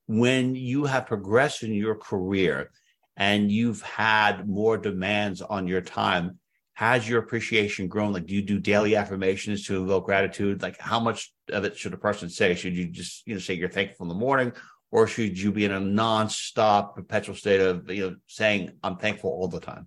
when 0.09 0.55
you 0.55 0.87
have 0.87 1.07
progressed 1.07 1.63
in 1.63 1.75
your 1.75 1.95
career 1.95 2.71
and 3.17 3.53
you've 3.53 3.83
had 3.83 4.49
more 4.49 4.79
demands 4.79 5.43
on 5.43 5.69
your 5.69 5.83
time, 5.83 6.39
has 6.73 7.09
your 7.09 7.21
appreciation 7.21 7.89
grown? 7.89 8.13
Like, 8.13 8.27
do 8.27 8.35
you 8.35 8.43
do 8.43 8.59
daily 8.59 8.97
affirmations 8.97 9.67
to 9.67 9.77
invoke 9.77 10.07
gratitude? 10.07 10.63
Like, 10.63 10.81
how 10.81 10.99
much 10.99 11.33
of 11.51 11.65
it 11.65 11.77
should 11.77 11.93
a 11.93 11.99
person 11.99 12.31
say? 12.31 12.55
Should 12.55 12.77
you 12.77 12.87
just, 12.87 13.27
you 13.27 13.35
know, 13.35 13.41
say 13.41 13.55
you're 13.55 13.69
thankful 13.69 14.05
in 14.05 14.09
the 14.09 14.15
morning, 14.15 14.53
or 14.91 15.07
should 15.07 15.39
you 15.39 15.53
be 15.53 15.67
in 15.67 15.73
a 15.73 15.81
nonstop, 15.81 16.95
perpetual 16.95 17.35
state 17.35 17.61
of, 17.61 17.91
you 17.91 18.11
know, 18.11 18.17
saying 18.27 18.73
I'm 18.83 18.97
thankful 18.97 19.31
all 19.31 19.49
the 19.49 19.61
time? 19.61 19.87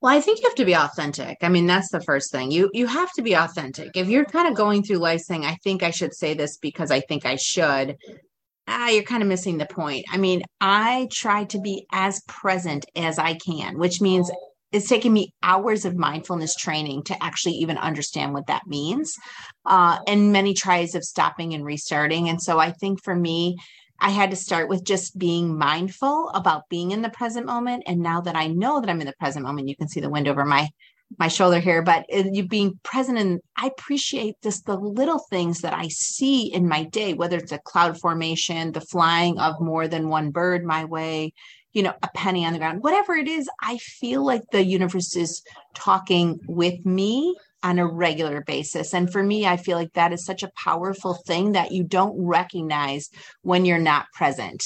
Well, 0.00 0.14
I 0.14 0.20
think 0.20 0.40
you 0.40 0.48
have 0.48 0.56
to 0.56 0.64
be 0.64 0.74
authentic. 0.74 1.38
I 1.42 1.48
mean, 1.48 1.66
that's 1.66 1.90
the 1.90 2.02
first 2.02 2.30
thing. 2.30 2.50
You 2.50 2.70
you 2.74 2.86
have 2.86 3.10
to 3.14 3.22
be 3.22 3.34
authentic. 3.34 3.96
If 3.96 4.08
you're 4.08 4.24
kind 4.26 4.46
of 4.46 4.54
going 4.54 4.82
through 4.82 4.98
life 4.98 5.22
saying, 5.22 5.44
"I 5.44 5.56
think 5.64 5.82
I 5.82 5.90
should 5.90 6.14
say 6.14 6.34
this 6.34 6.58
because 6.58 6.90
I 6.90 7.00
think 7.00 7.24
I 7.24 7.36
should," 7.36 7.96
ah, 8.68 8.88
you're 8.88 9.02
kind 9.04 9.22
of 9.22 9.28
missing 9.28 9.58
the 9.58 9.66
point. 9.66 10.04
I 10.10 10.18
mean, 10.18 10.42
I 10.60 11.08
try 11.10 11.44
to 11.46 11.60
be 11.60 11.86
as 11.92 12.20
present 12.28 12.84
as 12.94 13.18
I 13.18 13.34
can, 13.34 13.78
which 13.78 14.00
means 14.02 14.30
it's 14.72 14.88
taken 14.88 15.12
me 15.12 15.32
hours 15.42 15.84
of 15.86 15.96
mindfulness 15.96 16.54
training 16.56 17.04
to 17.04 17.24
actually 17.24 17.54
even 17.54 17.78
understand 17.78 18.34
what 18.34 18.48
that 18.48 18.66
means, 18.66 19.14
uh, 19.64 19.98
and 20.06 20.32
many 20.32 20.52
tries 20.54 20.94
of 20.94 21.04
stopping 21.04 21.54
and 21.54 21.64
restarting. 21.64 22.28
And 22.28 22.42
so, 22.42 22.58
I 22.58 22.72
think 22.72 23.02
for 23.02 23.14
me, 23.14 23.56
I 24.00 24.10
had 24.10 24.30
to 24.30 24.36
start 24.36 24.68
with 24.68 24.84
just 24.84 25.18
being 25.18 25.56
mindful 25.56 26.30
about 26.30 26.68
being 26.68 26.90
in 26.90 27.02
the 27.02 27.10
present 27.10 27.46
moment. 27.46 27.84
And 27.86 28.00
now 28.00 28.20
that 28.20 28.36
I 28.36 28.48
know 28.48 28.80
that 28.80 28.90
I'm 28.90 29.00
in 29.00 29.06
the 29.06 29.14
present 29.18 29.44
moment, 29.44 29.68
you 29.68 29.76
can 29.76 29.88
see 29.88 30.00
the 30.00 30.10
wind 30.10 30.28
over 30.28 30.44
my 30.44 30.68
my 31.18 31.28
shoulder 31.28 31.60
here, 31.60 31.82
but 31.82 32.04
you 32.10 32.48
being 32.48 32.80
present 32.82 33.16
and 33.16 33.40
I 33.56 33.68
appreciate 33.68 34.34
just 34.42 34.66
the 34.66 34.76
little 34.76 35.20
things 35.30 35.60
that 35.60 35.72
I 35.72 35.86
see 35.88 36.52
in 36.52 36.68
my 36.68 36.82
day, 36.82 37.14
whether 37.14 37.36
it's 37.36 37.52
a 37.52 37.58
cloud 37.58 37.98
formation, 38.00 38.72
the 38.72 38.80
flying 38.80 39.38
of 39.38 39.60
more 39.60 39.86
than 39.86 40.08
one 40.08 40.30
bird 40.30 40.64
my 40.64 40.84
way, 40.84 41.32
you 41.72 41.82
know, 41.82 41.94
a 42.02 42.08
penny 42.14 42.44
on 42.44 42.52
the 42.52 42.58
ground, 42.58 42.82
whatever 42.82 43.14
it 43.14 43.28
is, 43.28 43.48
I 43.62 43.78
feel 43.78 44.24
like 44.24 44.42
the 44.50 44.64
universe 44.64 45.14
is 45.14 45.42
talking 45.74 46.40
with 46.48 46.84
me 46.84 47.36
on 47.66 47.80
a 47.80 47.86
regular 47.86 48.42
basis. 48.42 48.94
And 48.94 49.10
for 49.10 49.22
me, 49.22 49.44
I 49.44 49.56
feel 49.56 49.76
like 49.76 49.92
that 49.94 50.12
is 50.12 50.24
such 50.24 50.44
a 50.44 50.52
powerful 50.56 51.14
thing 51.14 51.52
that 51.52 51.72
you 51.72 51.82
don't 51.82 52.14
recognize 52.16 53.10
when 53.42 53.64
you're 53.64 53.78
not 53.78 54.06
present. 54.12 54.62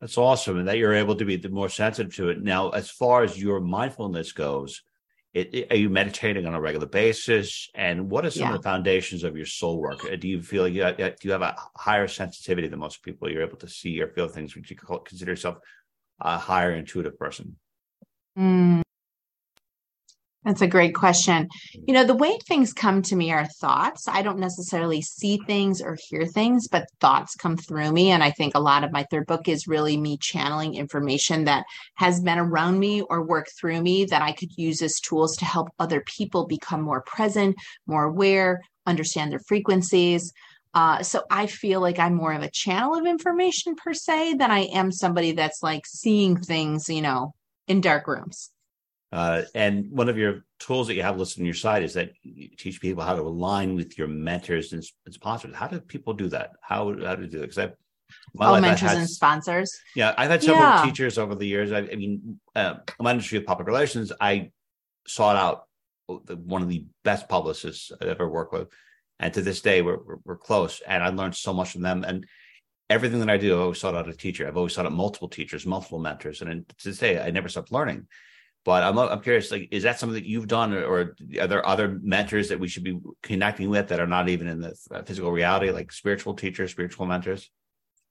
That's 0.00 0.16
awesome. 0.16 0.58
And 0.58 0.68
that 0.68 0.78
you're 0.78 0.94
able 0.94 1.16
to 1.16 1.24
be 1.24 1.36
more 1.48 1.68
sensitive 1.68 2.14
to 2.14 2.28
it. 2.28 2.40
Now, 2.40 2.68
as 2.70 2.88
far 2.88 3.24
as 3.24 3.36
your 3.36 3.58
mindfulness 3.58 4.30
goes, 4.30 4.82
it, 5.34 5.52
it, 5.52 5.72
are 5.72 5.76
you 5.76 5.90
meditating 5.90 6.46
on 6.46 6.54
a 6.54 6.60
regular 6.60 6.86
basis? 6.86 7.68
And 7.74 8.08
what 8.08 8.24
are 8.24 8.30
some 8.30 8.42
yeah. 8.42 8.54
of 8.54 8.58
the 8.58 8.62
foundations 8.62 9.24
of 9.24 9.36
your 9.36 9.46
soul 9.46 9.80
work? 9.80 10.04
Uh, 10.04 10.14
do 10.14 10.28
you 10.28 10.40
feel 10.40 10.62
like 10.62 10.74
you 10.74 10.82
have, 10.82 10.96
do 10.96 11.12
you 11.22 11.32
have 11.32 11.42
a 11.42 11.56
higher 11.76 12.06
sensitivity 12.06 12.68
than 12.68 12.78
most 12.78 13.02
people? 13.02 13.28
You're 13.28 13.42
able 13.42 13.58
to 13.58 13.68
see 13.68 14.00
or 14.00 14.06
feel 14.06 14.28
things. 14.28 14.54
Would 14.54 14.70
you 14.70 14.76
consider 14.76 15.32
yourself 15.32 15.58
a 16.20 16.38
higher 16.38 16.72
intuitive 16.72 17.18
person? 17.18 17.56
Mm. 18.38 18.82
That's 20.44 20.62
a 20.62 20.68
great 20.68 20.94
question. 20.94 21.48
You 21.86 21.92
know, 21.92 22.04
the 22.04 22.14
way 22.14 22.38
things 22.46 22.72
come 22.72 23.02
to 23.02 23.16
me 23.16 23.32
are 23.32 23.44
thoughts. 23.60 24.06
I 24.06 24.22
don't 24.22 24.38
necessarily 24.38 25.02
see 25.02 25.38
things 25.46 25.82
or 25.82 25.98
hear 26.08 26.26
things, 26.26 26.68
but 26.68 26.86
thoughts 27.00 27.34
come 27.34 27.56
through 27.56 27.90
me. 27.92 28.10
And 28.10 28.22
I 28.22 28.30
think 28.30 28.54
a 28.54 28.60
lot 28.60 28.84
of 28.84 28.92
my 28.92 29.04
third 29.10 29.26
book 29.26 29.48
is 29.48 29.66
really 29.66 29.96
me 29.96 30.16
channeling 30.16 30.74
information 30.74 31.44
that 31.44 31.64
has 31.96 32.20
been 32.20 32.38
around 32.38 32.78
me 32.78 33.02
or 33.02 33.26
worked 33.26 33.52
through 33.58 33.82
me 33.82 34.04
that 34.06 34.22
I 34.22 34.32
could 34.32 34.56
use 34.56 34.80
as 34.80 35.00
tools 35.00 35.36
to 35.38 35.44
help 35.44 35.68
other 35.78 36.02
people 36.06 36.46
become 36.46 36.82
more 36.82 37.02
present, 37.02 37.56
more 37.86 38.04
aware, 38.04 38.62
understand 38.86 39.32
their 39.32 39.40
frequencies. 39.40 40.32
Uh, 40.72 41.02
so 41.02 41.24
I 41.30 41.46
feel 41.46 41.80
like 41.80 41.98
I'm 41.98 42.14
more 42.14 42.32
of 42.32 42.42
a 42.42 42.50
channel 42.50 42.94
of 42.94 43.06
information 43.06 43.74
per 43.74 43.92
se 43.92 44.34
than 44.34 44.52
I 44.52 44.60
am 44.66 44.92
somebody 44.92 45.32
that's 45.32 45.62
like 45.62 45.84
seeing 45.84 46.36
things, 46.36 46.88
you 46.88 47.02
know, 47.02 47.34
in 47.66 47.80
dark 47.80 48.06
rooms. 48.06 48.50
Uh, 49.10 49.42
and 49.54 49.90
one 49.90 50.08
of 50.08 50.18
your 50.18 50.44
tools 50.58 50.86
that 50.86 50.94
you 50.94 51.02
have 51.02 51.18
listed 51.18 51.40
on 51.40 51.46
your 51.46 51.54
site 51.54 51.82
is 51.82 51.94
that 51.94 52.12
you 52.22 52.48
teach 52.56 52.80
people 52.80 53.02
how 53.02 53.14
to 53.14 53.22
align 53.22 53.74
with 53.74 53.96
your 53.96 54.08
mentors 54.08 54.72
and, 54.72 54.84
sponsors. 55.10 55.54
How 55.54 55.66
do 55.66 55.80
people 55.80 56.12
do 56.12 56.28
that? 56.28 56.52
How 56.60 56.94
how 57.04 57.14
do 57.14 57.22
you 57.22 57.28
do 57.28 57.38
it? 57.38 57.50
Because 57.50 57.58
I 57.58 57.72
my 58.34 58.58
oh, 58.58 58.60
mentors 58.60 58.90
had, 58.90 58.98
and 58.98 59.08
sponsors. 59.08 59.72
Yeah, 59.94 60.14
I've 60.18 60.30
had 60.30 60.42
several 60.42 60.62
yeah. 60.62 60.84
teachers 60.84 61.18
over 61.18 61.34
the 61.34 61.46
years. 61.46 61.72
I, 61.72 61.78
I 61.78 61.96
mean, 61.96 62.38
uh, 62.54 62.74
my 63.00 63.10
industry 63.12 63.38
of 63.38 63.46
public 63.46 63.66
relations, 63.66 64.12
I 64.20 64.50
sought 65.06 65.36
out 65.36 65.64
one 66.06 66.62
of 66.62 66.68
the 66.68 66.86
best 67.04 67.28
publicists 67.28 67.92
I've 68.00 68.08
ever 68.08 68.28
worked 68.28 68.52
with, 68.52 68.68
and 69.20 69.32
to 69.34 69.42
this 69.42 69.60
day, 69.60 69.82
we're, 69.82 69.98
we're, 69.98 70.18
we're 70.24 70.36
close. 70.36 70.80
And 70.86 71.02
I 71.02 71.08
learned 71.08 71.34
so 71.34 71.52
much 71.52 71.72
from 71.72 71.82
them. 71.82 72.04
And 72.04 72.26
everything 72.88 73.20
that 73.20 73.30
I 73.30 73.36
do, 73.36 73.54
I've 73.54 73.60
always 73.60 73.80
sought 73.80 73.94
out 73.94 74.08
a 74.08 74.14
teacher. 74.14 74.46
I've 74.46 74.56
always 74.56 74.74
sought 74.74 74.86
out 74.86 74.92
multiple 74.92 75.28
teachers, 75.28 75.66
multiple 75.66 75.98
mentors, 75.98 76.40
and 76.42 76.68
to 76.68 76.84
this 76.84 76.98
day, 76.98 77.20
I 77.20 77.30
never 77.30 77.48
stopped 77.48 77.72
learning. 77.72 78.06
But 78.68 78.82
I'm 78.82 78.98
I'm 78.98 79.22
curious, 79.22 79.50
like, 79.50 79.68
is 79.70 79.84
that 79.84 79.98
something 79.98 80.12
that 80.12 80.28
you've 80.28 80.46
done, 80.46 80.74
or 80.74 81.14
are 81.40 81.46
there 81.46 81.66
other 81.66 81.98
mentors 82.02 82.50
that 82.50 82.60
we 82.60 82.68
should 82.68 82.84
be 82.84 83.00
connecting 83.22 83.70
with 83.70 83.88
that 83.88 83.98
are 83.98 84.06
not 84.06 84.28
even 84.28 84.46
in 84.46 84.60
the 84.60 84.76
uh, 84.90 85.00
physical 85.04 85.32
reality, 85.32 85.70
like 85.70 85.90
spiritual 85.90 86.34
teachers, 86.34 86.70
spiritual 86.70 87.06
mentors? 87.06 87.50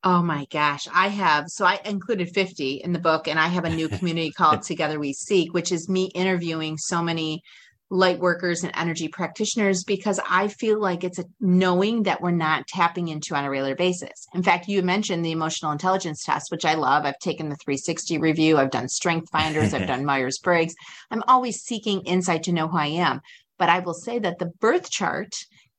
Oh 0.03 0.23
my 0.23 0.47
gosh, 0.49 0.87
I 0.91 1.09
have. 1.09 1.45
So 1.49 1.63
I 1.63 1.79
included 1.85 2.29
50 2.33 2.81
in 2.83 2.91
the 2.91 2.97
book, 2.97 3.27
and 3.27 3.39
I 3.39 3.49
have 3.49 3.65
a 3.65 3.69
new 3.69 3.87
community 3.87 4.31
called 4.31 4.61
Together 4.63 4.99
We 4.99 5.13
Seek, 5.13 5.53
which 5.53 5.71
is 5.71 5.87
me 5.87 6.09
interviewing 6.15 6.75
so 6.79 7.03
many 7.03 7.43
light 7.89 8.19
workers 8.19 8.63
and 8.63 8.71
energy 8.76 9.08
practitioners 9.08 9.84
because 9.84 10.19
I 10.30 10.50
feel 10.50 10.80
like 10.80 11.04
it's 11.04 11.19
a 11.19 11.26
knowing 11.39 12.04
that 12.04 12.21
we're 12.21 12.32
not 12.32 12.67
tapping 12.67 13.08
into 13.08 13.34
on 13.34 13.45
a 13.45 13.50
regular 13.50 13.76
basis. 13.76 14.28
In 14.34 14.43
fact, 14.43 14.67
you 14.67 14.82
mentioned 14.82 15.23
the 15.23 15.32
emotional 15.32 15.71
intelligence 15.71 16.23
test, 16.23 16.52
which 16.52 16.65
I 16.65 16.73
love. 16.73 17.06
I've 17.06 17.19
taken 17.19 17.50
the 17.50 17.56
360 17.56 18.17
review, 18.17 18.58
I've 18.58 18.71
done 18.71 18.89
strength 18.89 19.30
finders, 19.32 19.73
I've 19.73 19.88
done 19.88 20.06
Myers 20.06 20.39
Briggs. 20.39 20.76
I'm 21.12 21.23
always 21.28 21.62
seeking 21.62 22.02
insight 22.02 22.43
to 22.43 22.52
know 22.52 22.67
who 22.67 22.78
I 22.78 22.88
am. 22.88 23.21
But 23.58 23.69
I 23.69 23.80
will 23.80 23.93
say 23.93 24.19
that 24.19 24.39
the 24.39 24.52
birth 24.60 24.91
chart 24.91 25.34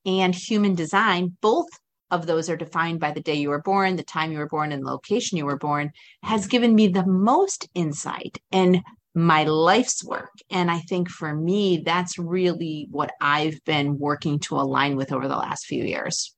and 0.06 0.34
human 0.34 0.74
design 0.74 1.36
both 1.42 1.68
of 2.10 2.26
those 2.26 2.48
are 2.48 2.56
defined 2.56 3.00
by 3.00 3.10
the 3.10 3.20
day 3.20 3.34
you 3.34 3.50
were 3.50 3.60
born, 3.60 3.96
the 3.96 4.02
time 4.02 4.32
you 4.32 4.38
were 4.38 4.48
born, 4.48 4.72
and 4.72 4.82
the 4.82 4.90
location 4.90 5.36
you 5.36 5.44
were 5.44 5.58
born, 5.58 5.90
has 6.22 6.46
given 6.46 6.74
me 6.74 6.88
the 6.88 7.06
most 7.06 7.68
insight 7.74 8.38
and 8.50 8.80
my 9.18 9.42
life's 9.42 10.04
work. 10.04 10.30
And 10.48 10.70
I 10.70 10.78
think 10.78 11.10
for 11.10 11.34
me, 11.34 11.82
that's 11.84 12.18
really 12.18 12.86
what 12.90 13.10
I've 13.20 13.62
been 13.64 13.98
working 13.98 14.38
to 14.40 14.54
align 14.54 14.96
with 14.96 15.12
over 15.12 15.26
the 15.26 15.36
last 15.36 15.66
few 15.66 15.82
years. 15.82 16.34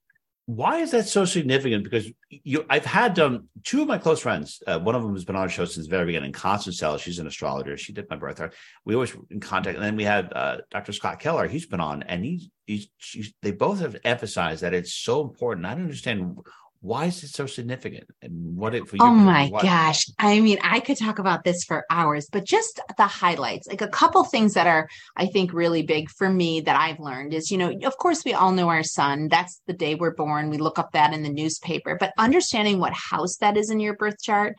Why 0.47 0.79
is 0.79 0.91
that 0.93 1.07
so 1.07 1.27
significant? 1.27 1.85
Because 1.85 2.11
you, 2.29 2.65
I've 2.69 2.87
had 2.87 3.19
um, 3.21 3.49
two 3.63 3.83
of 3.83 3.89
my 3.89 3.99
close 3.99 4.21
friends. 4.21 4.63
Uh, 4.67 4.81
one 4.81 4.95
of 4.95 5.03
them 5.03 5.13
has 5.13 5.25
been 5.25 5.37
on 5.37 5.43
our 5.43 5.49
show 5.49 5.67
since 5.67 5.87
the 5.87 5.91
very 5.91 6.07
beginning. 6.07 6.33
Constance 6.33 6.79
Sell, 6.79 6.97
she's 6.97 7.19
an 7.19 7.27
astrologer. 7.27 7.77
She 7.77 7.93
did 7.93 8.09
my 8.09 8.17
birth 8.17 8.39
chart. 8.39 8.55
We 8.85 8.95
always 8.95 9.15
in 9.31 9.41
contact. 9.41 9.77
And 9.77 9.85
then 9.85 9.95
we 9.95 10.05
had 10.05 10.33
uh, 10.33 10.59
Dr. 10.71 10.93
Scott 10.93 11.21
Keller. 11.21 11.47
He's 11.47 11.67
been 11.67 11.81
on, 11.81 12.03
and 12.05 12.25
he's, 12.25 12.49
he's, 12.67 12.89
he's 12.99 13.33
they 13.43 13.53
both 13.53 13.79
have 13.81 13.97
emphasized 14.03 14.63
that 14.63 14.75
it's 14.75 14.95
so 14.95 15.21
important. 15.21 15.67
I 15.67 15.75
don't 15.75 15.85
understand 15.85 16.39
why 16.83 17.05
is 17.05 17.23
it 17.23 17.29
so 17.29 17.45
significant? 17.47 18.09
And 18.23 18.57
what 18.57 18.75
it 18.75 18.89
for 18.89 18.97
you 18.97 19.03
oh 19.03 19.11
my 19.11 19.49
what? 19.49 19.63
gosh. 19.63 20.07
I 20.19 20.41
mean 20.41 20.59
i 20.63 20.81
could 20.81 20.99
talk 20.99 21.19
about 21.19 21.45
this 21.45 21.65
for 21.65 21.85
hours 21.91 22.29
but 22.31 22.45
just 22.45 22.81
the 22.97 23.07
highlights 23.07 23.69
like 23.69 23.83
a 23.83 23.89
couple 23.89 24.25
things 24.25 24.55
that 24.55 24.67
are 24.67 24.89
i 25.17 25.27
think 25.27 25.53
really 25.53 25.83
big 25.83 26.11
for 26.11 26.29
me 26.29 26.61
that 26.63 26.77
i've 26.77 26.99
learned 26.99 27.35
is 27.35 27.51
you 27.51 27.59
know 27.59 27.73
of 27.85 27.97
course 27.99 28.25
we 28.25 28.33
all 28.33 28.53
know 28.53 28.69
our 28.69 28.83
sun 28.83 29.29
that's 29.29 29.61
the 29.67 29.73
day 29.73 29.95
we're 29.95 30.15
born. 30.15 30.51
We 30.51 30.59
look 30.59 30.79
up 30.79 30.93
that 30.93 31.13
in 31.13 31.23
the 31.23 31.29
newspaper 31.29 31.97
but 31.99 32.13
understanding 32.19 32.79
what 32.79 32.93
house 32.93 33.37
that 33.37 33.57
is 33.57 33.71
in 33.71 33.81
your 33.81 33.97
birth 33.97 34.21
chart 34.23 34.55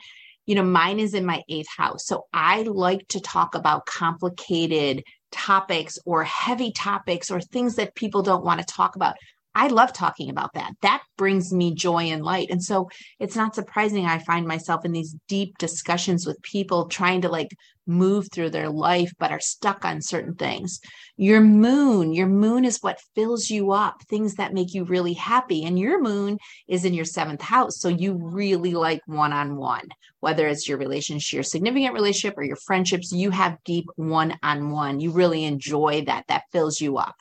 you 0.45 0.55
know 0.55 0.63
mine 0.63 0.99
is 0.99 1.13
in 1.13 1.25
my 1.25 1.41
eighth 1.49 1.69
house. 1.75 2.05
So 2.05 2.25
i 2.33 2.63
like 2.63 3.07
to 3.09 3.19
talk 3.19 3.55
about 3.55 3.85
complicated 3.85 5.03
topics 5.31 5.97
or 6.05 6.23
heavy 6.23 6.71
topics 6.71 7.31
or 7.31 7.39
things 7.39 7.75
that 7.75 7.95
people 7.95 8.21
don't 8.21 8.43
want 8.43 8.59
to 8.59 8.65
talk 8.65 8.95
about 8.95 9.15
I 9.53 9.67
love 9.67 9.91
talking 9.91 10.29
about 10.29 10.53
that. 10.53 10.73
That 10.81 11.03
brings 11.17 11.53
me 11.53 11.73
joy 11.73 12.05
and 12.05 12.23
light. 12.23 12.49
And 12.49 12.63
so 12.63 12.89
it's 13.19 13.35
not 13.35 13.53
surprising 13.53 14.05
I 14.05 14.19
find 14.19 14.47
myself 14.47 14.85
in 14.85 14.91
these 14.91 15.15
deep 15.27 15.57
discussions 15.57 16.25
with 16.25 16.41
people 16.41 16.87
trying 16.87 17.21
to 17.21 17.29
like 17.29 17.49
move 17.85 18.27
through 18.31 18.51
their 18.51 18.69
life, 18.69 19.11
but 19.19 19.31
are 19.31 19.39
stuck 19.39 19.83
on 19.83 20.01
certain 20.01 20.35
things. 20.35 20.79
Your 21.17 21.41
moon, 21.41 22.13
your 22.13 22.27
moon 22.27 22.63
is 22.63 22.79
what 22.81 23.01
fills 23.15 23.49
you 23.49 23.71
up, 23.71 24.01
things 24.03 24.35
that 24.35 24.53
make 24.53 24.73
you 24.73 24.85
really 24.85 25.13
happy. 25.13 25.65
And 25.65 25.77
your 25.77 26.01
moon 26.01 26.37
is 26.67 26.85
in 26.85 26.93
your 26.93 27.05
seventh 27.05 27.41
house. 27.41 27.79
So 27.79 27.89
you 27.89 28.13
really 28.13 28.73
like 28.73 29.01
one 29.05 29.33
on 29.33 29.57
one, 29.57 29.89
whether 30.21 30.47
it's 30.47 30.69
your 30.69 30.77
relationship, 30.77 31.33
your 31.33 31.43
significant 31.43 31.93
relationship, 31.93 32.37
or 32.37 32.43
your 32.43 32.55
friendships, 32.55 33.11
you 33.11 33.31
have 33.31 33.57
deep 33.65 33.85
one 33.95 34.37
on 34.43 34.71
one. 34.71 34.99
You 34.99 35.11
really 35.11 35.43
enjoy 35.43 36.03
that. 36.05 36.25
That 36.27 36.43
fills 36.51 36.79
you 36.79 36.97
up 36.97 37.15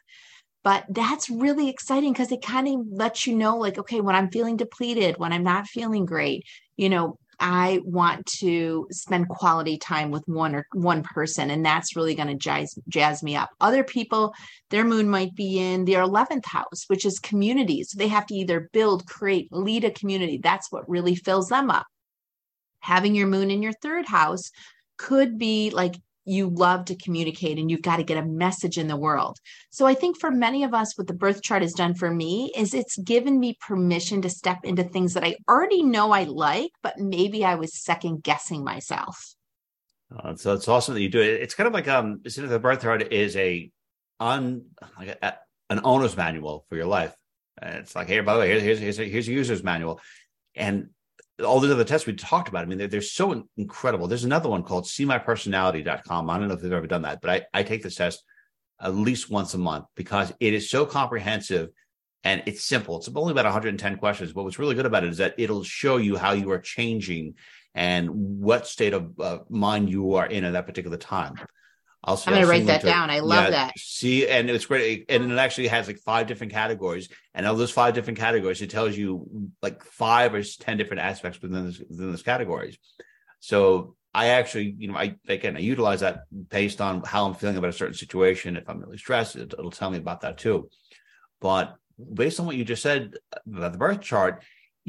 but 0.62 0.84
that's 0.88 1.30
really 1.30 1.68
exciting 1.68 2.12
because 2.12 2.32
it 2.32 2.42
kind 2.42 2.68
of 2.68 2.86
lets 2.90 3.26
you 3.26 3.34
know 3.34 3.56
like 3.56 3.78
okay 3.78 4.00
when 4.00 4.14
i'm 4.14 4.30
feeling 4.30 4.56
depleted 4.56 5.16
when 5.18 5.32
i'm 5.32 5.42
not 5.42 5.66
feeling 5.66 6.04
great 6.04 6.44
you 6.76 6.88
know 6.88 7.16
i 7.38 7.80
want 7.84 8.24
to 8.26 8.86
spend 8.90 9.28
quality 9.28 9.78
time 9.78 10.10
with 10.10 10.22
one 10.26 10.54
or 10.54 10.66
one 10.74 11.02
person 11.02 11.50
and 11.50 11.64
that's 11.64 11.96
really 11.96 12.14
going 12.14 12.28
to 12.28 12.34
jazz, 12.34 12.78
jazz 12.88 13.22
me 13.22 13.34
up. 13.34 13.48
Other 13.60 13.82
people 13.82 14.34
their 14.68 14.84
moon 14.84 15.08
might 15.08 15.34
be 15.34 15.58
in 15.58 15.84
their 15.84 16.02
11th 16.02 16.44
house 16.44 16.84
which 16.88 17.06
is 17.06 17.18
communities 17.18 17.94
they 17.96 18.08
have 18.08 18.26
to 18.26 18.34
either 18.34 18.68
build 18.72 19.06
create 19.06 19.48
lead 19.50 19.84
a 19.84 19.90
community. 19.90 20.38
That's 20.42 20.70
what 20.70 20.88
really 20.88 21.14
fills 21.14 21.48
them 21.48 21.70
up. 21.70 21.86
Having 22.80 23.14
your 23.14 23.26
moon 23.26 23.50
in 23.50 23.62
your 23.62 23.72
third 23.72 24.06
house 24.06 24.50
could 24.98 25.38
be 25.38 25.70
like 25.70 25.94
you 26.24 26.48
love 26.48 26.85
to 26.87 26.96
communicate 26.96 27.59
and 27.59 27.70
you've 27.70 27.83
got 27.83 27.96
to 27.96 28.02
get 28.02 28.18
a 28.18 28.26
message 28.26 28.78
in 28.78 28.88
the 28.88 28.96
world. 28.96 29.38
So 29.70 29.87
I 29.87 29.94
think 29.94 30.18
for 30.18 30.30
many 30.30 30.64
of 30.64 30.74
us 30.74 30.96
what 30.96 31.06
the 31.06 31.14
birth 31.14 31.42
chart 31.42 31.62
has 31.62 31.72
done 31.72 31.94
for 31.94 32.11
me 32.11 32.52
is 32.56 32.74
it's 32.74 32.98
given 32.98 33.40
me 33.40 33.56
permission 33.66 34.22
to 34.22 34.30
step 34.30 34.59
into 34.64 34.85
things 34.85 35.14
that 35.14 35.24
I 35.24 35.37
already 35.48 35.83
know 35.83 36.12
I 36.12 36.24
like 36.24 36.70
but 36.83 36.98
maybe 36.98 37.44
I 37.44 37.54
was 37.54 37.83
second 37.83 38.22
guessing 38.22 38.64
myself. 38.64 39.35
Uh, 40.16 40.35
so 40.35 40.54
it's 40.54 40.68
awesome 40.68 40.94
that 40.94 41.02
you 41.02 41.09
do 41.09 41.20
it. 41.20 41.40
It's 41.42 41.54
kind 41.54 41.66
of 41.66 41.72
like 41.72 41.88
um 41.88 42.20
the 42.22 42.59
birth 42.59 42.83
chart 42.83 43.12
is 43.12 43.37
a 43.37 43.70
un 44.18 44.66
like 44.98 45.18
an 45.70 45.80
owner's 45.85 46.16
manual 46.16 46.66
for 46.68 46.76
your 46.76 46.87
life. 46.87 47.14
And 47.62 47.76
it's 47.76 47.94
like, 47.94 48.09
hey, 48.09 48.20
by 48.20 48.35
the 48.35 48.40
way, 48.40 48.61
here's 48.61 48.78
here's, 48.78 48.96
here's 48.96 49.28
a 49.28 49.33
user's 49.33 49.62
manual. 49.62 50.00
And 50.54 50.90
all 51.44 51.61
these 51.61 51.70
other 51.70 51.85
tests 51.85 52.07
we 52.07 52.14
talked 52.14 52.48
about. 52.48 52.62
I 52.62 52.66
mean, 52.66 52.79
they're, 52.79 52.88
they're 52.88 53.03
so 53.03 53.46
incredible. 53.57 54.07
There's 54.07 54.24
another 54.24 54.48
one 54.48 54.62
called 54.62 54.85
seemypersonality.com. 54.85 56.31
I 56.31 56.38
don't 56.38 56.48
know 56.48 56.55
if 56.55 56.62
you've 56.62 56.72
ever 56.72 56.87
done 56.87 57.03
that, 57.03 57.20
but 57.20 57.31
I, 57.31 57.61
I 57.61 57.62
take 57.62 57.83
this 57.83 57.96
test 57.96 58.22
at 58.81 58.94
least 58.94 59.31
once 59.31 59.55
a 59.55 59.59
month 59.59 59.87
because 59.94 60.33
it 60.40 60.55
is 60.55 60.70
so 60.70 60.87
comprehensive 60.87 61.70
and 62.24 62.42
it's 62.46 62.62
simple. 62.62 62.98
It's 62.98 63.09
only 63.14 63.33
about 63.33 63.46
110 63.46 63.96
questions. 63.96 64.33
But 64.33 64.44
what's 64.44 64.59
really 64.59 64.74
good 64.74 64.87
about 64.87 65.05
it 65.05 65.11
is 65.11 65.18
that 65.18 65.35
it'll 65.38 65.64
show 65.64 65.96
you 65.96 66.16
how 66.16 66.33
you 66.33 66.50
are 66.50 66.59
changing 66.59 67.35
and 67.74 68.11
what 68.11 68.66
state 68.66 68.92
of 68.92 69.18
uh, 69.20 69.38
mind 69.48 69.88
you 69.88 70.14
are 70.14 70.26
in 70.26 70.44
at 70.44 70.53
that 70.53 70.66
particular 70.66 70.96
time. 70.96 71.35
I'll 72.02 72.16
see, 72.16 72.30
I'm 72.30 72.34
going 72.34 72.46
to 72.46 72.50
write 72.50 72.66
that 72.66 72.82
down. 72.82 73.10
I 73.10 73.20
love 73.20 73.44
yeah, 73.44 73.50
that. 73.50 73.78
See, 73.78 74.26
and 74.26 74.48
it's 74.48 74.64
great. 74.64 75.04
And 75.10 75.30
it 75.30 75.36
actually 75.36 75.68
has 75.68 75.86
like 75.86 75.98
five 75.98 76.26
different 76.26 76.52
categories. 76.52 77.08
And 77.34 77.46
of 77.46 77.58
those 77.58 77.70
five 77.70 77.94
different 77.94 78.18
categories, 78.18 78.62
it 78.62 78.70
tells 78.70 78.96
you 78.96 79.50
like 79.62 79.84
five 79.84 80.34
or 80.34 80.42
10 80.42 80.78
different 80.78 81.02
aspects 81.02 81.42
within 81.42 81.66
this, 81.66 81.78
within 81.78 82.10
those 82.10 82.22
categories. 82.22 82.78
So 83.40 83.96
I 84.14 84.28
actually, 84.28 84.74
you 84.78 84.88
know, 84.88 84.96
I 84.96 85.16
again, 85.28 85.56
I 85.56 85.60
utilize 85.60 86.00
that 86.00 86.22
based 86.48 86.80
on 86.80 87.02
how 87.02 87.26
I'm 87.26 87.34
feeling 87.34 87.56
about 87.56 87.70
a 87.70 87.74
certain 87.74 87.94
situation. 87.94 88.56
If 88.56 88.68
I'm 88.68 88.80
really 88.80 88.98
stressed, 88.98 89.36
it, 89.36 89.52
it'll 89.52 89.70
tell 89.70 89.90
me 89.90 89.98
about 89.98 90.22
that 90.22 90.38
too. 90.38 90.70
But 91.40 91.76
based 92.12 92.40
on 92.40 92.46
what 92.46 92.56
you 92.56 92.64
just 92.64 92.82
said 92.82 93.14
about 93.46 93.72
the 93.72 93.78
birth 93.78 94.00
chart, 94.00 94.42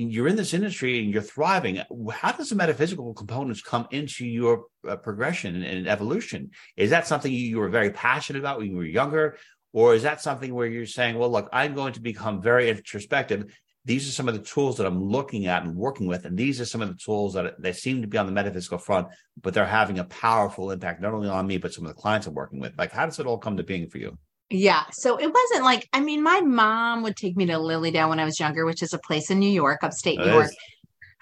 you're 0.09 0.27
in 0.27 0.35
this 0.35 0.53
industry 0.53 1.03
and 1.03 1.11
you're 1.13 1.21
thriving. 1.21 1.81
How 2.11 2.31
does 2.31 2.49
the 2.49 2.55
metaphysical 2.55 3.13
components 3.13 3.61
come 3.61 3.87
into 3.91 4.25
your 4.25 4.65
uh, 4.87 4.95
progression 4.95 5.61
and 5.63 5.87
evolution? 5.87 6.51
Is 6.77 6.91
that 6.91 7.07
something 7.07 7.31
you 7.31 7.59
were 7.59 7.69
very 7.69 7.89
passionate 7.89 8.39
about 8.39 8.59
when 8.59 8.69
you 8.69 8.77
were 8.77 8.85
younger? 8.85 9.37
Or 9.73 9.95
is 9.95 10.03
that 10.03 10.21
something 10.21 10.53
where 10.53 10.67
you're 10.67 10.85
saying, 10.85 11.17
well, 11.17 11.29
look, 11.29 11.49
I'm 11.53 11.73
going 11.73 11.93
to 11.93 12.01
become 12.01 12.41
very 12.41 12.69
introspective. 12.69 13.53
These 13.83 14.07
are 14.07 14.11
some 14.11 14.27
of 14.27 14.35
the 14.35 14.41
tools 14.41 14.77
that 14.77 14.85
I'm 14.85 15.01
looking 15.01 15.47
at 15.47 15.63
and 15.63 15.75
working 15.75 16.07
with. 16.07 16.25
And 16.25 16.37
these 16.37 16.61
are 16.61 16.65
some 16.65 16.81
of 16.81 16.89
the 16.89 16.95
tools 17.03 17.33
that 17.33 17.59
they 17.59 17.73
seem 17.73 18.01
to 18.01 18.07
be 18.07 18.17
on 18.17 18.27
the 18.27 18.31
metaphysical 18.31 18.77
front, 18.77 19.07
but 19.41 19.53
they're 19.53 19.65
having 19.65 19.99
a 19.99 20.03
powerful 20.05 20.71
impact, 20.71 21.01
not 21.01 21.13
only 21.13 21.29
on 21.29 21.47
me, 21.47 21.57
but 21.57 21.73
some 21.73 21.85
of 21.85 21.95
the 21.95 22.01
clients 22.01 22.27
I'm 22.27 22.33
working 22.33 22.59
with. 22.59 22.77
Like, 22.77 22.91
how 22.91 23.05
does 23.05 23.19
it 23.19 23.25
all 23.25 23.37
come 23.37 23.57
to 23.57 23.63
being 23.63 23.89
for 23.89 23.97
you? 23.97 24.17
Yeah. 24.51 24.83
So 24.91 25.17
it 25.17 25.31
wasn't 25.33 25.63
like, 25.63 25.87
I 25.93 26.01
mean, 26.01 26.21
my 26.21 26.41
mom 26.41 27.03
would 27.03 27.15
take 27.15 27.37
me 27.37 27.45
to 27.47 27.57
Lily 27.57 27.89
Dale 27.89 28.09
when 28.09 28.19
I 28.19 28.25
was 28.25 28.39
younger, 28.39 28.65
which 28.65 28.83
is 28.83 28.93
a 28.93 28.99
place 28.99 29.31
in 29.31 29.39
New 29.39 29.49
York, 29.49 29.79
upstate 29.81 30.19
New 30.19 30.31
York. 30.31 30.51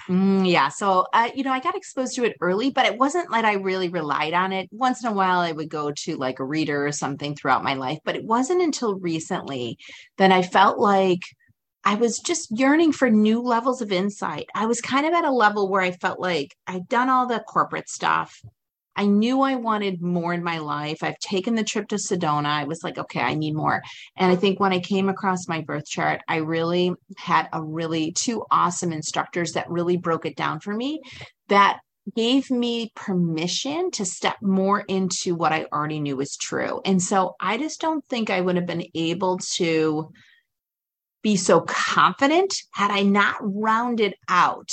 Mm, 0.09 0.51
yeah. 0.51 0.69
So, 0.69 1.05
uh, 1.13 1.29
you 1.35 1.43
know, 1.43 1.51
I 1.51 1.59
got 1.59 1.75
exposed 1.75 2.15
to 2.15 2.23
it 2.23 2.35
early, 2.41 2.71
but 2.71 2.87
it 2.87 2.97
wasn't 2.97 3.29
like 3.29 3.45
I 3.45 3.53
really 3.53 3.89
relied 3.89 4.33
on 4.33 4.51
it. 4.51 4.67
Once 4.71 5.03
in 5.03 5.09
a 5.09 5.13
while, 5.13 5.39
I 5.39 5.51
would 5.51 5.69
go 5.69 5.91
to 5.91 6.15
like 6.15 6.39
a 6.39 6.43
reader 6.43 6.87
or 6.87 6.91
something 6.91 7.35
throughout 7.35 7.63
my 7.63 7.75
life, 7.75 7.99
but 8.03 8.15
it 8.15 8.25
wasn't 8.25 8.63
until 8.63 8.95
recently 8.95 9.77
that 10.17 10.31
I 10.31 10.41
felt 10.41 10.79
like 10.79 11.21
I 11.83 11.95
was 11.95 12.17
just 12.17 12.57
yearning 12.57 12.91
for 12.91 13.11
new 13.11 13.41
levels 13.41 13.81
of 13.81 13.91
insight. 13.91 14.49
I 14.55 14.65
was 14.65 14.81
kind 14.81 15.05
of 15.05 15.13
at 15.13 15.25
a 15.25 15.31
level 15.31 15.69
where 15.69 15.81
I 15.81 15.91
felt 15.91 16.19
like 16.19 16.55
I'd 16.65 16.89
done 16.89 17.09
all 17.09 17.27
the 17.27 17.43
corporate 17.47 17.89
stuff. 17.89 18.41
I 18.99 19.05
knew 19.05 19.39
I 19.43 19.55
wanted 19.55 20.01
more 20.01 20.33
in 20.33 20.43
my 20.43 20.57
life. 20.57 21.03
I've 21.03 21.19
taken 21.19 21.55
the 21.55 21.63
trip 21.63 21.87
to 21.87 21.95
Sedona. 21.95 22.47
I 22.47 22.65
was 22.65 22.83
like, 22.83 22.97
okay, 22.97 23.21
I 23.21 23.33
need 23.33 23.55
more. 23.55 23.81
And 24.17 24.29
I 24.29 24.35
think 24.35 24.59
when 24.59 24.73
I 24.73 24.79
came 24.79 25.07
across 25.07 25.47
my 25.47 25.61
birth 25.61 25.85
chart, 25.85 26.19
I 26.27 26.37
really 26.37 26.93
had 27.15 27.47
a 27.53 27.63
really 27.63 28.11
two 28.11 28.43
awesome 28.51 28.91
instructors 28.91 29.53
that 29.53 29.69
really 29.69 29.95
broke 29.95 30.25
it 30.25 30.35
down 30.35 30.59
for 30.59 30.75
me 30.75 30.99
that 31.47 31.79
gave 32.13 32.51
me 32.51 32.91
permission 32.93 33.89
to 33.91 34.03
step 34.03 34.35
more 34.41 34.81
into 34.81 35.33
what 35.33 35.53
I 35.53 35.67
already 35.71 36.01
knew 36.01 36.17
was 36.17 36.35
true. 36.35 36.81
And 36.83 37.01
so 37.01 37.35
I 37.39 37.57
just 37.57 37.79
don't 37.79 38.05
think 38.07 38.29
I 38.29 38.41
would 38.41 38.57
have 38.57 38.65
been 38.65 38.87
able 38.93 39.37
to 39.53 40.11
be 41.23 41.37
so 41.37 41.61
confident 41.61 42.53
had 42.71 42.91
I 42.91 43.03
not 43.03 43.37
rounded 43.39 44.15
out 44.27 44.71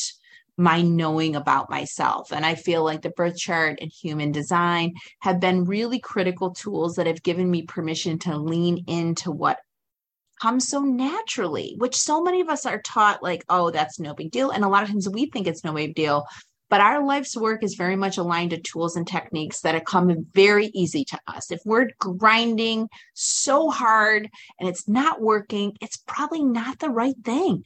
my 0.57 0.81
knowing 0.81 1.37
about 1.37 1.71
myself. 1.71 2.33
And 2.33 2.45
I 2.45 2.55
feel 2.55 2.83
like 2.83 3.03
the 3.03 3.11
birth 3.11 3.37
chart 3.37 3.79
and 3.81 3.91
human 3.91 4.33
design 4.33 4.95
have 5.21 5.41
been 5.41 5.65
really 5.65 5.99
critical 5.99 6.51
tools 6.51 6.95
that 6.95 7.07
have 7.07 7.23
given 7.23 7.51
me 7.51 7.63
permission 7.63 8.19
to 8.21 8.37
lean 8.37 8.85
into 8.87 9.31
what 9.31 9.59
comes 10.41 10.69
so 10.69 10.81
naturally, 10.81 11.75
which 11.79 11.97
so 11.97 12.23
many 12.23 12.41
of 12.41 12.49
us 12.49 12.67
are 12.67 12.81
taught 12.83 13.23
like, 13.23 13.45
oh, 13.49 13.71
that's 13.71 13.99
no 13.99 14.15
big 14.15 14.31
deal. 14.31 14.51
And 14.51 14.65
a 14.65 14.69
lot 14.69 14.83
of 14.83 14.89
times 14.89 15.09
we 15.09 15.27
think 15.27 15.47
it's 15.47 15.65
no 15.65 15.73
big 15.73 15.95
deal. 15.95 16.25
But 16.69 16.81
our 16.81 17.05
life's 17.05 17.37
work 17.37 17.63
is 17.63 17.77
very 17.77 17.95
much 17.95 18.19
aligned 18.19 18.51
to 18.51 18.61
tools 18.61 18.97
and 18.97 19.07
techniques 19.07 19.61
that 19.61 19.87
come 19.87 20.27
very 20.35 20.67
easy 20.67 21.05
to 21.05 21.19
us. 21.29 21.53
If 21.53 21.61
we're 21.65 21.91
grinding 21.99 22.89
so 23.15 23.71
hard 23.71 24.29
and 24.59 24.69
it's 24.69 24.89
not 24.89 25.21
working, 25.21 25.77
it's 25.81 25.97
probably 25.97 26.43
not 26.43 26.81
the 26.81 26.91
right 26.91 27.15
thing. 27.25 27.63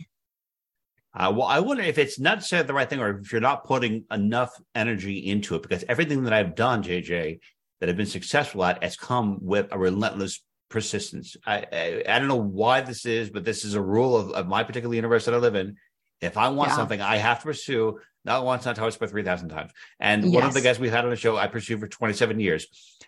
Uh, 1.13 1.33
well, 1.35 1.47
I 1.47 1.61
wonder 1.61 1.83
if 1.83 1.99
it's 1.99 2.21
not 2.21 2.37
necessarily 2.37 2.67
the 2.67 2.75
right 2.75 2.89
thing, 2.89 3.01
or 3.01 3.19
if 3.19 3.33
you're 3.33 3.41
not 3.41 3.65
putting 3.65 4.05
enough 4.11 4.53
energy 4.75 5.19
into 5.19 5.57
it. 5.57 5.63
Because 5.63 5.85
everything 5.89 6.25
that 6.25 6.33
I've 6.33 6.55
done, 6.55 6.83
JJ, 6.83 7.41
that 7.81 7.89
I've 7.89 7.97
been 7.97 8.07
successful 8.07 8.65
at, 8.65 8.83
has 8.83 8.97
come 8.97 9.39
with 9.41 9.69
a 9.73 9.79
relentless 9.79 10.43
persistence. 10.69 11.37
I, 11.45 11.67
I, 11.73 12.03
I 12.09 12.19
don't 12.19 12.29
know 12.29 12.37
why 12.37 12.83
this 12.83 13.07
is, 13.07 13.31
but 13.31 13.45
this 13.45 13.65
is 13.65 13.75
a 13.75 13.83
rule 13.83 14.17
of, 14.17 14.31
of 14.31 14.47
my 14.47 14.63
particular 14.63 14.95
universe 14.95 15.25
that 15.25 15.35
I 15.35 15.39
live 15.39 15.57
in. 15.57 15.77
If 16.21 16.37
I 16.37 16.51
want 16.51 16.71
yeah. 16.71 16.77
something, 16.77 17.01
I 17.01 17.17
have 17.17 17.41
to 17.41 17.45
pursue 17.45 17.99
not 18.25 18.45
once, 18.45 18.67
not 18.67 18.77
twice, 18.77 18.97
but 18.97 19.11
three 19.11 19.25
thousand 19.25 19.49
times. 19.49 19.73
And 19.99 20.25
yes. 20.25 20.35
one 20.35 20.45
of 20.45 20.55
the 20.55 20.61
guys 20.61 20.79
we 20.79 20.91
had 20.91 21.05
on 21.05 21.11
the 21.11 21.17
show, 21.17 21.37
I 21.37 21.47
pursued 21.47 21.81
for 21.81 21.89
twenty 21.89 22.13
seven 22.15 22.39
years, 22.39 22.67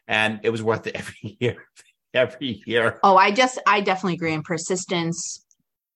and 0.09 0.41
it 0.43 0.51
was 0.51 0.63
worth 0.63 0.87
it 0.87 0.97
every 0.97 1.37
year. 1.39 1.63
every 2.15 2.63
year. 2.67 2.99
Oh, 3.03 3.17
I 3.17 3.31
just, 3.31 3.59
I 3.67 3.81
definitely 3.81 4.15
agree 4.15 4.33
in 4.33 4.43
persistence 4.43 5.42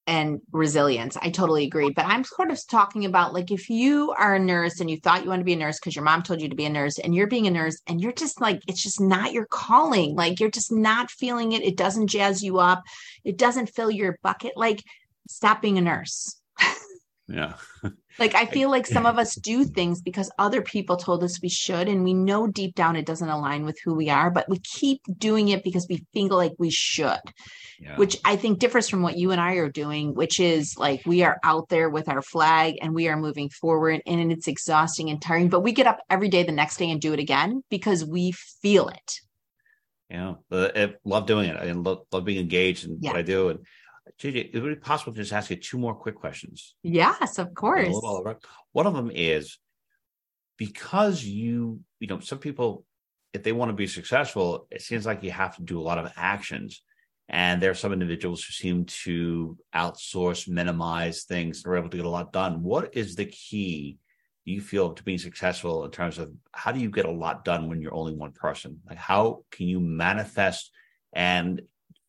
and 0.07 0.41
resilience. 0.53 1.17
I 1.21 1.31
totally 1.31 1.65
agree. 1.65 1.91
But 1.91 2.07
I'm 2.07 2.25
sort 2.25 2.51
of 2.51 2.61
talking 2.67 3.05
about 3.05 3.35
like 3.35 3.51
if 3.51 3.69
you 3.69 4.13
are 4.13 4.35
a 4.35 4.39
nurse 4.39 4.81
and 4.81 4.89
you 4.89 4.99
thought 4.99 5.25
you 5.25 5.31
want 5.31 5.41
to 5.41 5.45
be 5.45 5.55
a 5.55 5.57
nurse 5.57 5.79
because 5.81 5.97
your 5.97 6.05
mom 6.05 6.23
told 6.23 6.41
you 6.41 6.49
to 6.49 6.55
be 6.55 6.65
a 6.65 6.71
nurse 6.71 6.99
and 6.99 7.15
you're 7.15 7.27
being 7.27 7.47
a 7.47 7.51
nurse 7.51 7.81
and 7.87 8.01
you're 8.01 8.13
just 8.13 8.41
like, 8.41 8.61
it's 8.69 8.83
just 8.83 9.01
not 9.01 9.33
your 9.33 9.47
calling. 9.47 10.15
Like 10.15 10.39
you're 10.39 10.51
just 10.51 10.71
not 10.73 11.11
feeling 11.11 11.53
it. 11.53 11.63
It 11.63 11.77
doesn't 11.77 12.07
jazz 12.09 12.43
you 12.43 12.59
up. 12.59 12.83
It 13.25 13.37
doesn't 13.37 13.75
fill 13.75 13.91
your 13.91 14.19
bucket. 14.23 14.53
Like 14.57 14.83
stop 15.29 15.61
being 15.61 15.79
a 15.79 15.83
nurse. 15.83 16.41
Yeah. 17.29 17.55
like 18.19 18.35
I 18.37 18.47
feel 18.47 18.71
like 18.71 18.87
some 18.87 19.07
of 19.07 19.19
us 19.19 19.35
do 19.35 19.65
things 19.65 20.01
because 20.01 20.31
other 20.39 20.63
people 20.63 20.97
told 20.97 21.25
us 21.25 21.43
we 21.43 21.49
should, 21.49 21.89
and 21.89 22.05
we 22.05 22.15
know 22.15 22.47
deep 22.47 22.75
down 22.75 22.97
it 22.97 23.07
doesn't 23.07 23.29
align 23.29 23.65
with 23.65 23.79
who 23.85 23.95
we 23.95 24.11
are, 24.11 24.31
but 24.31 24.49
we 24.49 24.59
keep 24.59 25.01
doing 25.19 25.49
it 25.49 25.65
because 25.65 25.87
we 25.89 26.05
feel 26.13 26.37
like 26.37 26.53
we 26.59 26.71
should, 26.71 27.21
yeah. 27.81 27.97
which 27.97 28.19
I 28.25 28.37
think 28.37 28.59
differs 28.59 28.89
from 28.89 29.03
what 29.03 29.17
you 29.17 29.33
and 29.33 29.41
I 29.41 29.55
are 29.55 29.71
doing, 29.71 30.15
which 30.15 30.41
is 30.41 30.77
like 30.77 31.03
we 31.05 31.23
are 31.23 31.39
out 31.43 31.69
there 31.69 31.89
with 31.91 32.09
our 32.09 32.23
flag 32.23 32.77
and 32.81 32.95
we 32.95 33.09
are 33.09 33.17
moving 33.17 33.49
forward, 33.49 34.03
and 34.07 34.33
it's 34.33 34.49
exhausting 34.49 35.11
and 35.11 35.21
tiring, 35.21 35.49
but 35.49 35.61
we 35.61 35.73
get 35.73 35.87
up 35.87 35.99
every 36.11 36.29
day 36.29 36.43
the 36.43 36.53
next 36.53 36.77
day 36.77 36.91
and 36.91 37.01
do 37.01 37.13
it 37.13 37.21
again 37.21 37.63
because 37.71 38.05
we 38.05 38.33
feel 38.63 38.89
it. 38.89 39.21
Yeah, 40.09 40.35
I 40.53 40.95
love 41.05 41.27
doing 41.27 41.51
it. 41.51 41.57
I 41.57 41.73
love, 41.73 42.03
love 42.13 42.25
being 42.25 42.39
engaged 42.39 42.87
in 42.87 42.99
yeah. 43.01 43.11
what 43.11 43.19
I 43.19 43.23
do, 43.23 43.49
and 43.49 43.59
JJ, 44.21 44.55
is 44.55 44.65
it 44.65 44.83
possible 44.83 45.13
to 45.13 45.19
just 45.19 45.33
ask 45.33 45.51
you 45.51 45.57
two 45.57 45.79
more 45.79 45.95
quick 45.95 46.15
questions? 46.15 46.75
Yes, 46.83 47.39
of 47.39 47.55
course. 47.55 47.95
One 48.73 48.87
of 48.87 48.95
them 48.95 49.11
is 49.13 49.59
because 50.57 51.25
you, 51.25 51.81
you 52.01 52.07
know, 52.07 52.21
some 52.21 52.39
people, 52.39 52.85
if 53.33 53.43
they 53.43 53.53
want 53.53 53.71
to 53.71 53.75
be 53.75 53.87
successful, 53.87 54.67
it 54.71 54.83
seems 54.83 55.07
like 55.07 55.23
you 55.23 55.31
have 55.33 55.57
to 55.57 55.63
do 55.63 55.79
a 55.79 55.83
lot 55.83 55.99
of 55.99 56.13
actions. 56.17 56.83
And 57.29 57.61
there 57.61 57.73
are 57.73 57.75
some 57.75 57.93
individuals 57.93 58.45
who 58.45 58.53
seem 58.53 58.85
to 58.85 59.59
outsource, 59.75 60.49
minimize 60.49 61.25
things, 61.25 61.65
and 61.65 61.73
are 61.73 61.77
able 61.77 61.89
to 61.89 61.97
get 61.97 62.07
a 62.07 62.11
lot 62.11 62.33
done. 62.33 62.63
What 62.63 62.97
is 62.97 63.17
the 63.17 63.27
key 63.27 63.99
you 64.45 64.61
feel 64.61 64.93
to 64.93 65.03
being 65.03 65.19
successful 65.19 65.85
in 65.85 65.91
terms 65.91 66.19
of 66.19 66.33
how 66.53 66.71
do 66.71 66.79
you 66.79 66.89
get 66.89 67.05
a 67.05 67.11
lot 67.11 67.45
done 67.45 67.69
when 67.69 67.83
you're 67.83 67.95
only 67.95 68.15
one 68.15 68.31
person? 68.31 68.81
Like 68.89 68.99
how 68.99 69.43
can 69.51 69.67
you 69.67 69.81
manifest 69.81 70.71
and 71.13 71.63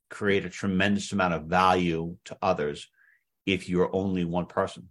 create 0.09 0.45
a 0.45 0.49
tremendous 0.49 1.11
amount 1.11 1.33
of 1.33 1.45
value 1.45 2.15
to 2.25 2.37
others 2.41 2.87
if 3.45 3.69
you're 3.69 3.95
only 3.95 4.25
one 4.25 4.45
person. 4.45 4.89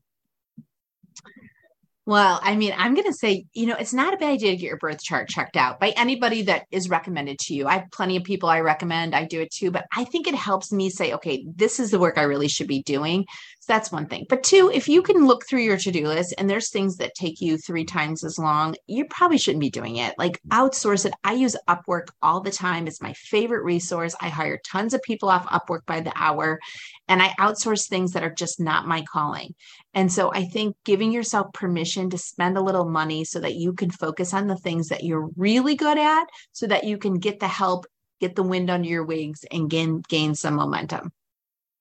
Well, 2.08 2.38
I 2.40 2.54
mean, 2.54 2.72
I'm 2.76 2.94
going 2.94 3.08
to 3.08 3.12
say, 3.12 3.46
you 3.52 3.66
know, 3.66 3.74
it's 3.74 3.92
not 3.92 4.14
a 4.14 4.16
bad 4.16 4.34
idea 4.34 4.52
to 4.52 4.56
get 4.56 4.68
your 4.68 4.76
birth 4.76 5.02
chart 5.02 5.28
checked 5.28 5.56
out 5.56 5.80
by 5.80 5.88
anybody 5.96 6.42
that 6.42 6.66
is 6.70 6.88
recommended 6.88 7.40
to 7.40 7.54
you. 7.54 7.66
I 7.66 7.78
have 7.78 7.90
plenty 7.90 8.16
of 8.16 8.22
people 8.22 8.48
I 8.48 8.60
recommend. 8.60 9.12
I 9.12 9.24
do 9.24 9.40
it 9.40 9.50
too, 9.50 9.72
but 9.72 9.86
I 9.92 10.04
think 10.04 10.28
it 10.28 10.36
helps 10.36 10.70
me 10.70 10.88
say, 10.88 11.14
okay, 11.14 11.44
this 11.56 11.80
is 11.80 11.90
the 11.90 11.98
work 11.98 12.16
I 12.16 12.22
really 12.22 12.46
should 12.46 12.68
be 12.68 12.84
doing. 12.84 13.24
So 13.58 13.72
that's 13.72 13.90
one 13.90 14.06
thing. 14.06 14.24
But 14.28 14.44
two, 14.44 14.70
if 14.72 14.88
you 14.88 15.02
can 15.02 15.26
look 15.26 15.48
through 15.48 15.62
your 15.62 15.76
to 15.78 15.90
do 15.90 16.06
list 16.06 16.32
and 16.38 16.48
there's 16.48 16.70
things 16.70 16.98
that 16.98 17.16
take 17.16 17.40
you 17.40 17.58
three 17.58 17.84
times 17.84 18.22
as 18.22 18.38
long, 18.38 18.76
you 18.86 19.06
probably 19.06 19.38
shouldn't 19.38 19.60
be 19.60 19.70
doing 19.70 19.96
it. 19.96 20.14
Like 20.16 20.40
outsource 20.52 21.06
it. 21.06 21.14
I 21.24 21.32
use 21.32 21.56
Upwork 21.68 22.10
all 22.22 22.40
the 22.40 22.52
time. 22.52 22.86
It's 22.86 23.02
my 23.02 23.14
favorite 23.14 23.64
resource. 23.64 24.14
I 24.20 24.28
hire 24.28 24.60
tons 24.64 24.94
of 24.94 25.02
people 25.02 25.28
off 25.28 25.46
Upwork 25.46 25.84
by 25.86 26.02
the 26.02 26.12
hour 26.14 26.60
and 27.08 27.20
I 27.20 27.34
outsource 27.40 27.88
things 27.88 28.12
that 28.12 28.22
are 28.22 28.32
just 28.32 28.60
not 28.60 28.86
my 28.86 29.02
calling. 29.12 29.54
And 29.96 30.12
so 30.12 30.30
I 30.30 30.44
think 30.44 30.76
giving 30.85 31.11
yourself 31.11 31.54
permission 31.54 32.11
to 32.11 32.18
spend 32.18 32.59
a 32.59 32.61
little 32.61 32.85
money 32.85 33.24
so 33.24 33.40
that 33.40 33.54
you 33.54 33.72
can 33.72 33.90
focus 33.90 34.35
on 34.35 34.46
the 34.46 34.54
things 34.54 34.88
that 34.88 35.02
you're 35.02 35.30
really 35.37 35.74
good 35.74 35.96
at 35.96 36.26
so 36.52 36.66
that 36.66 36.85
you 36.85 36.98
can 36.98 37.14
get 37.14 37.40
the 37.40 37.48
help, 37.48 37.87
get 38.20 38.37
the 38.37 38.42
wind 38.42 38.68
under 38.68 38.87
your 38.87 39.06
wings 39.06 39.46
and 39.50 39.70
gain 39.70 40.02
gain 40.06 40.35
some 40.35 40.54
momentum. 40.54 41.11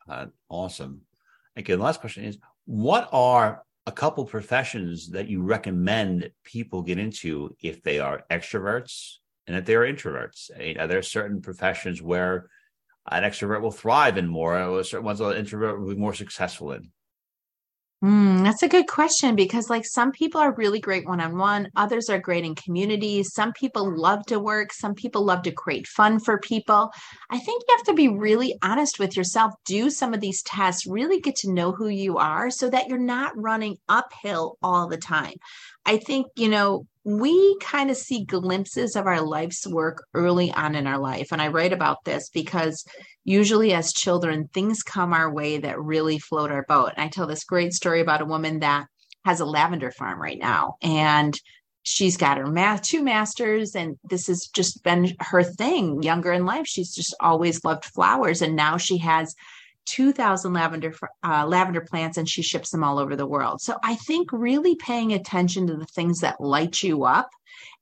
Uh, 0.07 0.27
awesome. 0.47 1.01
Okay, 1.59 1.75
the 1.75 1.83
last 1.83 1.99
question 1.99 2.23
is 2.23 2.37
what 2.63 3.09
are 3.11 3.63
a 3.85 3.91
couple 3.91 4.23
professions 4.23 5.09
that 5.09 5.27
you 5.27 5.41
recommend 5.41 6.31
people 6.45 6.81
get 6.83 6.97
into 6.97 7.53
if 7.61 7.83
they 7.83 7.99
are 7.99 8.23
extroverts 8.31 9.15
and 9.45 9.57
if 9.57 9.65
they 9.65 9.75
are 9.75 9.85
introverts? 9.85 10.51
I 10.55 10.59
mean, 10.59 10.79
are 10.79 10.87
there 10.87 11.01
certain 11.01 11.41
professions 11.41 12.01
where 12.01 12.49
an 13.11 13.23
extrovert 13.23 13.61
will 13.61 13.71
thrive 13.71 14.17
in 14.17 14.25
more, 14.25 14.57
or 14.57 14.83
certain 14.85 15.05
ones 15.05 15.19
an 15.19 15.35
introvert 15.35 15.81
will 15.81 15.93
be 15.93 15.99
more 15.99 16.13
successful 16.13 16.71
in? 16.71 16.91
Mm, 18.05 18.43
that's 18.43 18.61
a 18.61 18.67
good 18.67 18.85
question 18.85 19.35
because, 19.35 19.67
like, 19.67 19.83
some 19.83 20.11
people 20.11 20.39
are 20.39 20.53
really 20.57 20.79
great 20.79 21.07
one 21.07 21.19
on 21.19 21.39
one, 21.39 21.67
others 21.75 22.07
are 22.07 22.19
great 22.19 22.45
in 22.45 22.53
communities. 22.53 23.33
Some 23.33 23.51
people 23.53 23.99
love 23.99 24.23
to 24.27 24.39
work, 24.39 24.71
some 24.73 24.93
people 24.93 25.25
love 25.25 25.41
to 25.41 25.51
create 25.51 25.87
fun 25.87 26.19
for 26.19 26.37
people. 26.37 26.91
I 27.31 27.39
think 27.39 27.63
you 27.67 27.75
have 27.75 27.85
to 27.87 27.95
be 27.95 28.09
really 28.09 28.59
honest 28.61 28.99
with 28.99 29.17
yourself, 29.17 29.53
do 29.65 29.89
some 29.89 30.13
of 30.13 30.21
these 30.21 30.43
tests, 30.43 30.85
really 30.85 31.19
get 31.19 31.35
to 31.37 31.51
know 31.51 31.71
who 31.71 31.87
you 31.87 32.17
are 32.19 32.51
so 32.51 32.69
that 32.69 32.89
you're 32.89 32.99
not 32.99 33.33
running 33.35 33.77
uphill 33.89 34.59
all 34.61 34.87
the 34.87 34.97
time. 34.97 35.37
I 35.83 35.97
think, 35.97 36.27
you 36.35 36.49
know, 36.49 36.85
we 37.05 37.57
kind 37.59 37.91
of 37.91 37.97
see 37.97 38.25
glimpses 38.25 38.95
of 38.95 39.05
our 39.05 39.21
life's 39.21 39.67
work 39.67 40.05
early 40.15 40.51
on 40.51 40.73
in 40.73 40.87
our 40.87 40.97
life. 40.97 41.31
And 41.31 41.39
I 41.39 41.49
write 41.49 41.71
about 41.71 42.03
this 42.03 42.29
because 42.29 42.83
usually 43.23 43.73
as 43.73 43.93
children, 43.93 44.49
things 44.53 44.81
come 44.81 45.13
our 45.13 45.31
way 45.31 45.59
that 45.59 45.79
really 45.79 46.17
float 46.17 46.51
our 46.51 46.63
boat. 46.63 46.93
And 46.97 47.05
I 47.05 47.09
tell 47.09 47.27
this 47.27 47.43
great 47.43 47.73
story 47.73 48.01
about 48.01 48.23
a 48.23 48.25
woman 48.25 48.59
that 48.59 48.87
has 49.23 49.39
a 49.39 49.45
lavender 49.45 49.91
farm 49.91 50.19
right 50.19 50.39
now. 50.39 50.77
And 50.81 51.39
she's 51.83 52.17
got 52.17 52.39
her 52.39 52.47
math 52.47 52.81
two 52.81 53.03
masters 53.03 53.75
and 53.75 53.97
this 54.09 54.25
has 54.25 54.47
just 54.47 54.83
been 54.83 55.15
her 55.19 55.43
thing 55.43 56.01
younger 56.01 56.33
in 56.33 56.43
life 56.43 56.65
she's 56.65 56.93
just 56.95 57.15
always 57.19 57.63
loved 57.63 57.85
flowers 57.85 58.41
and 58.41 58.55
now 58.55 58.75
she 58.75 58.97
has 58.97 59.35
2000 59.85 60.53
lavender 60.53 60.93
uh, 61.23 61.45
lavender 61.45 61.81
plants 61.81 62.17
and 62.17 62.27
she 62.27 62.41
ships 62.41 62.71
them 62.71 62.83
all 62.83 62.99
over 62.99 63.15
the 63.15 63.27
world. 63.27 63.61
So 63.61 63.77
I 63.83 63.95
think 63.95 64.31
really 64.31 64.75
paying 64.75 65.13
attention 65.13 65.67
to 65.67 65.75
the 65.75 65.85
things 65.85 66.19
that 66.19 66.41
light 66.41 66.81
you 66.83 67.03
up 67.03 67.29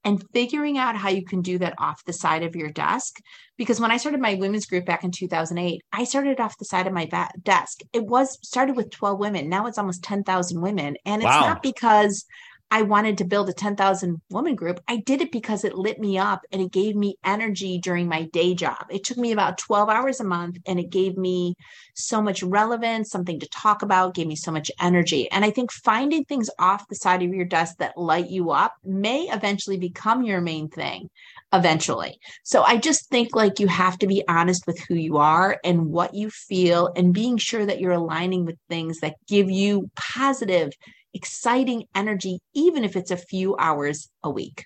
and 0.05 0.23
figuring 0.33 0.77
out 0.77 0.95
how 0.95 1.09
you 1.09 1.23
can 1.23 1.41
do 1.41 1.57
that 1.59 1.75
off 1.77 2.03
the 2.05 2.13
side 2.13 2.43
of 2.43 2.55
your 2.55 2.69
desk 2.69 3.19
because 3.57 3.79
when 3.79 3.91
I 3.91 3.97
started 3.97 4.19
my 4.19 4.35
women's 4.35 4.65
group 4.65 4.85
back 4.85 5.03
in 5.03 5.11
2008, 5.11 5.81
I 5.91 6.03
started 6.03 6.39
off 6.39 6.57
the 6.57 6.65
side 6.65 6.87
of 6.87 6.93
my 6.93 7.05
ba- 7.05 7.31
desk. 7.41 7.81
It 7.93 8.05
was 8.05 8.37
started 8.45 8.75
with 8.75 8.91
12 8.91 9.19
women. 9.19 9.49
Now 9.49 9.67
it's 9.67 9.77
almost 9.77 10.03
10,000 10.03 10.61
women 10.61 10.97
and 11.05 11.21
it's 11.21 11.25
wow. 11.25 11.41
not 11.41 11.63
because 11.63 12.25
I 12.73 12.81
wanted 12.81 13.19
to 13.19 13.23
build 13.23 13.49
a 13.49 13.53
10,000 13.53 14.19
woman 14.31 14.55
group. 14.55 14.79
I 14.87 14.95
did 14.95 15.21
it 15.21 15.31
because 15.31 15.63
it 15.63 15.75
lit 15.75 15.99
me 15.99 16.17
up 16.17 16.41
and 16.51 16.59
it 16.59 16.71
gave 16.71 16.95
me 16.95 17.17
energy 17.23 17.77
during 17.77 18.07
my 18.07 18.23
day 18.23 18.55
job. 18.55 18.87
It 18.89 19.03
took 19.03 19.19
me 19.19 19.31
about 19.31 19.59
12 19.59 19.89
hours 19.89 20.19
a 20.19 20.23
month 20.23 20.57
and 20.65 20.79
it 20.79 20.89
gave 20.89 21.15
me 21.15 21.53
so 21.93 22.19
much 22.19 22.41
relevance, 22.41 23.11
something 23.11 23.39
to 23.41 23.47
talk 23.49 23.83
about, 23.83 24.15
gave 24.15 24.25
me 24.25 24.35
so 24.35 24.51
much 24.51 24.71
energy. 24.81 25.29
And 25.29 25.45
I 25.45 25.51
think 25.51 25.71
finding 25.71 26.25
things 26.25 26.49
off 26.57 26.87
the 26.87 26.95
side 26.95 27.21
of 27.21 27.31
your 27.31 27.45
desk 27.45 27.75
that 27.77 27.95
light 27.95 28.31
you 28.31 28.49
up 28.49 28.73
may 28.83 29.29
eventually 29.29 29.77
become 29.77 30.23
your 30.23 30.41
main 30.41 30.67
thing 30.67 31.11
eventually. 31.53 32.17
So 32.41 32.63
I 32.63 32.77
just 32.77 33.07
think 33.09 33.35
like 33.35 33.59
you 33.59 33.67
have 33.67 33.99
to 33.99 34.07
be 34.07 34.23
honest 34.27 34.65
with 34.65 34.79
who 34.79 34.95
you 34.95 35.17
are 35.17 35.59
and 35.63 35.91
what 35.91 36.15
you 36.15 36.31
feel 36.31 36.91
and 36.95 37.13
being 37.13 37.37
sure 37.37 37.67
that 37.67 37.79
you're 37.79 37.91
aligning 37.91 38.45
with 38.45 38.57
things 38.67 39.01
that 39.01 39.17
give 39.27 39.51
you 39.51 39.91
positive 39.95 40.71
exciting 41.13 41.85
energy, 41.95 42.39
even 42.53 42.83
if 42.83 42.95
it's 42.95 43.11
a 43.11 43.17
few 43.17 43.55
hours 43.57 44.09
a 44.23 44.29
week. 44.29 44.65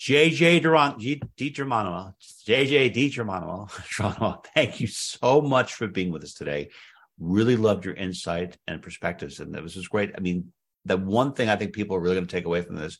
JJ 0.00 0.62
Duran, 0.62 0.98
G, 0.98 1.22
DiGermano, 1.38 2.12
JJ 2.46 2.94
DiGermano, 2.94 4.44
thank 4.54 4.80
you 4.80 4.86
so 4.86 5.40
much 5.40 5.74
for 5.74 5.86
being 5.86 6.10
with 6.12 6.24
us 6.24 6.34
today. 6.34 6.70
Really 7.18 7.56
loved 7.56 7.84
your 7.84 7.94
insight 7.94 8.58
and 8.66 8.82
perspectives, 8.82 9.40
and 9.40 9.54
this 9.54 9.76
was 9.76 9.88
great. 9.88 10.12
I 10.16 10.20
mean, 10.20 10.52
the 10.84 10.96
one 10.96 11.32
thing 11.32 11.48
I 11.48 11.56
think 11.56 11.72
people 11.72 11.96
are 11.96 12.00
really 12.00 12.16
going 12.16 12.26
to 12.26 12.36
take 12.36 12.44
away 12.44 12.60
from 12.60 12.76
this 12.76 12.98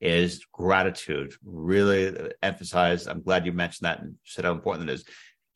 is 0.00 0.44
gratitude. 0.50 1.34
Really 1.44 2.32
emphasize. 2.42 3.06
I'm 3.06 3.22
glad 3.22 3.46
you 3.46 3.52
mentioned 3.52 3.86
that 3.86 4.00
and 4.00 4.16
said 4.24 4.44
how 4.44 4.52
important 4.52 4.88
it 4.88 4.94
is. 4.94 5.04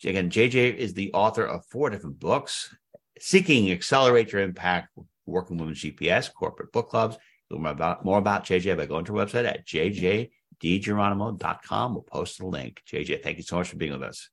Again, 0.04 0.28
JJ 0.28 0.76
is 0.76 0.92
the 0.92 1.12
author 1.14 1.46
of 1.46 1.64
four 1.66 1.88
different 1.88 2.20
books, 2.20 2.76
Seeking 3.18 3.72
Accelerate 3.72 4.32
Your 4.32 4.42
Impact 4.42 4.90
Working 5.26 5.58
Women's 5.58 5.80
GPS, 5.80 6.32
corporate 6.32 6.72
book 6.72 6.90
clubs. 6.90 7.16
You'll 7.50 7.58
Learn 7.58 7.62
more 7.62 7.72
about, 7.72 8.04
more 8.04 8.18
about 8.18 8.44
JJ 8.44 8.76
by 8.76 8.86
going 8.86 9.04
to 9.06 9.18
our 9.18 9.26
website 9.26 9.46
at 9.46 9.66
jjdigeronimo.com. 9.66 11.94
We'll 11.94 12.02
post 12.02 12.38
the 12.38 12.46
link. 12.46 12.82
JJ, 12.90 13.22
thank 13.22 13.38
you 13.38 13.42
so 13.42 13.56
much 13.56 13.68
for 13.68 13.76
being 13.76 13.92
with 13.92 14.02
us. 14.02 14.30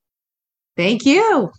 Thank 0.77 1.05
you. 1.05 1.51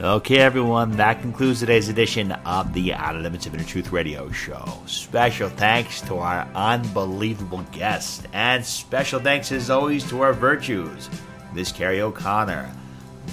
Okay, 0.00 0.38
everyone, 0.38 0.96
that 0.96 1.20
concludes 1.20 1.60
today's 1.60 1.88
edition 1.88 2.32
of 2.32 2.72
the 2.72 2.94
Outer 2.94 3.20
Limits 3.20 3.46
of 3.46 3.54
Inner 3.54 3.62
Truth 3.62 3.92
Radio 3.92 4.28
Show. 4.32 4.64
Special 4.86 5.48
thanks 5.48 6.00
to 6.02 6.16
our 6.16 6.48
unbelievable 6.52 7.64
guests, 7.70 8.24
and 8.32 8.66
special 8.66 9.20
thanks 9.20 9.52
as 9.52 9.70
always 9.70 10.02
to 10.10 10.22
our 10.22 10.32
virtues, 10.32 11.08
Miss 11.54 11.70
Carrie 11.70 12.00
O'Connor, 12.00 12.68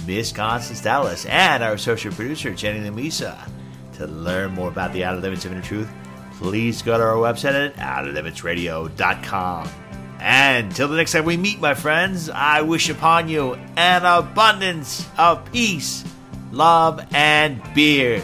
Miss 0.06 0.32
Constance 0.32 0.80
Dallas, 0.80 1.26
and 1.26 1.62
our 1.62 1.74
associate 1.74 2.14
producer, 2.14 2.54
Jenny 2.54 2.80
Lamisa. 2.88 3.48
To 3.94 4.06
learn 4.06 4.52
more 4.52 4.68
about 4.68 4.92
the 4.92 5.04
Outer 5.04 5.20
Limits 5.20 5.44
of 5.44 5.52
Inner 5.52 5.62
Truth, 5.62 5.90
please 6.32 6.82
go 6.82 6.96
to 6.96 7.04
our 7.04 7.16
website 7.16 7.54
at 7.54 7.76
outerlimitsradio.com. 7.76 9.68
And 10.18 10.74
till 10.74 10.86
the 10.86 10.96
next 10.96 11.12
time 11.12 11.24
we 11.24 11.36
meet, 11.36 11.60
my 11.60 11.74
friends, 11.74 12.30
I 12.30 12.62
wish 12.62 12.88
upon 12.88 13.28
you 13.28 13.54
an 13.76 14.04
abundance 14.04 15.06
of 15.18 15.44
peace, 15.50 16.04
love, 16.52 17.04
and 17.12 17.60
beers. 17.74 18.22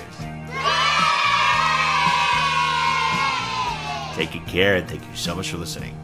Take 4.14 4.32
good 4.32 4.46
care 4.46 4.76
and 4.76 4.88
thank 4.88 5.02
you 5.02 5.16
so 5.16 5.34
much 5.34 5.50
for 5.50 5.56
listening. 5.56 5.97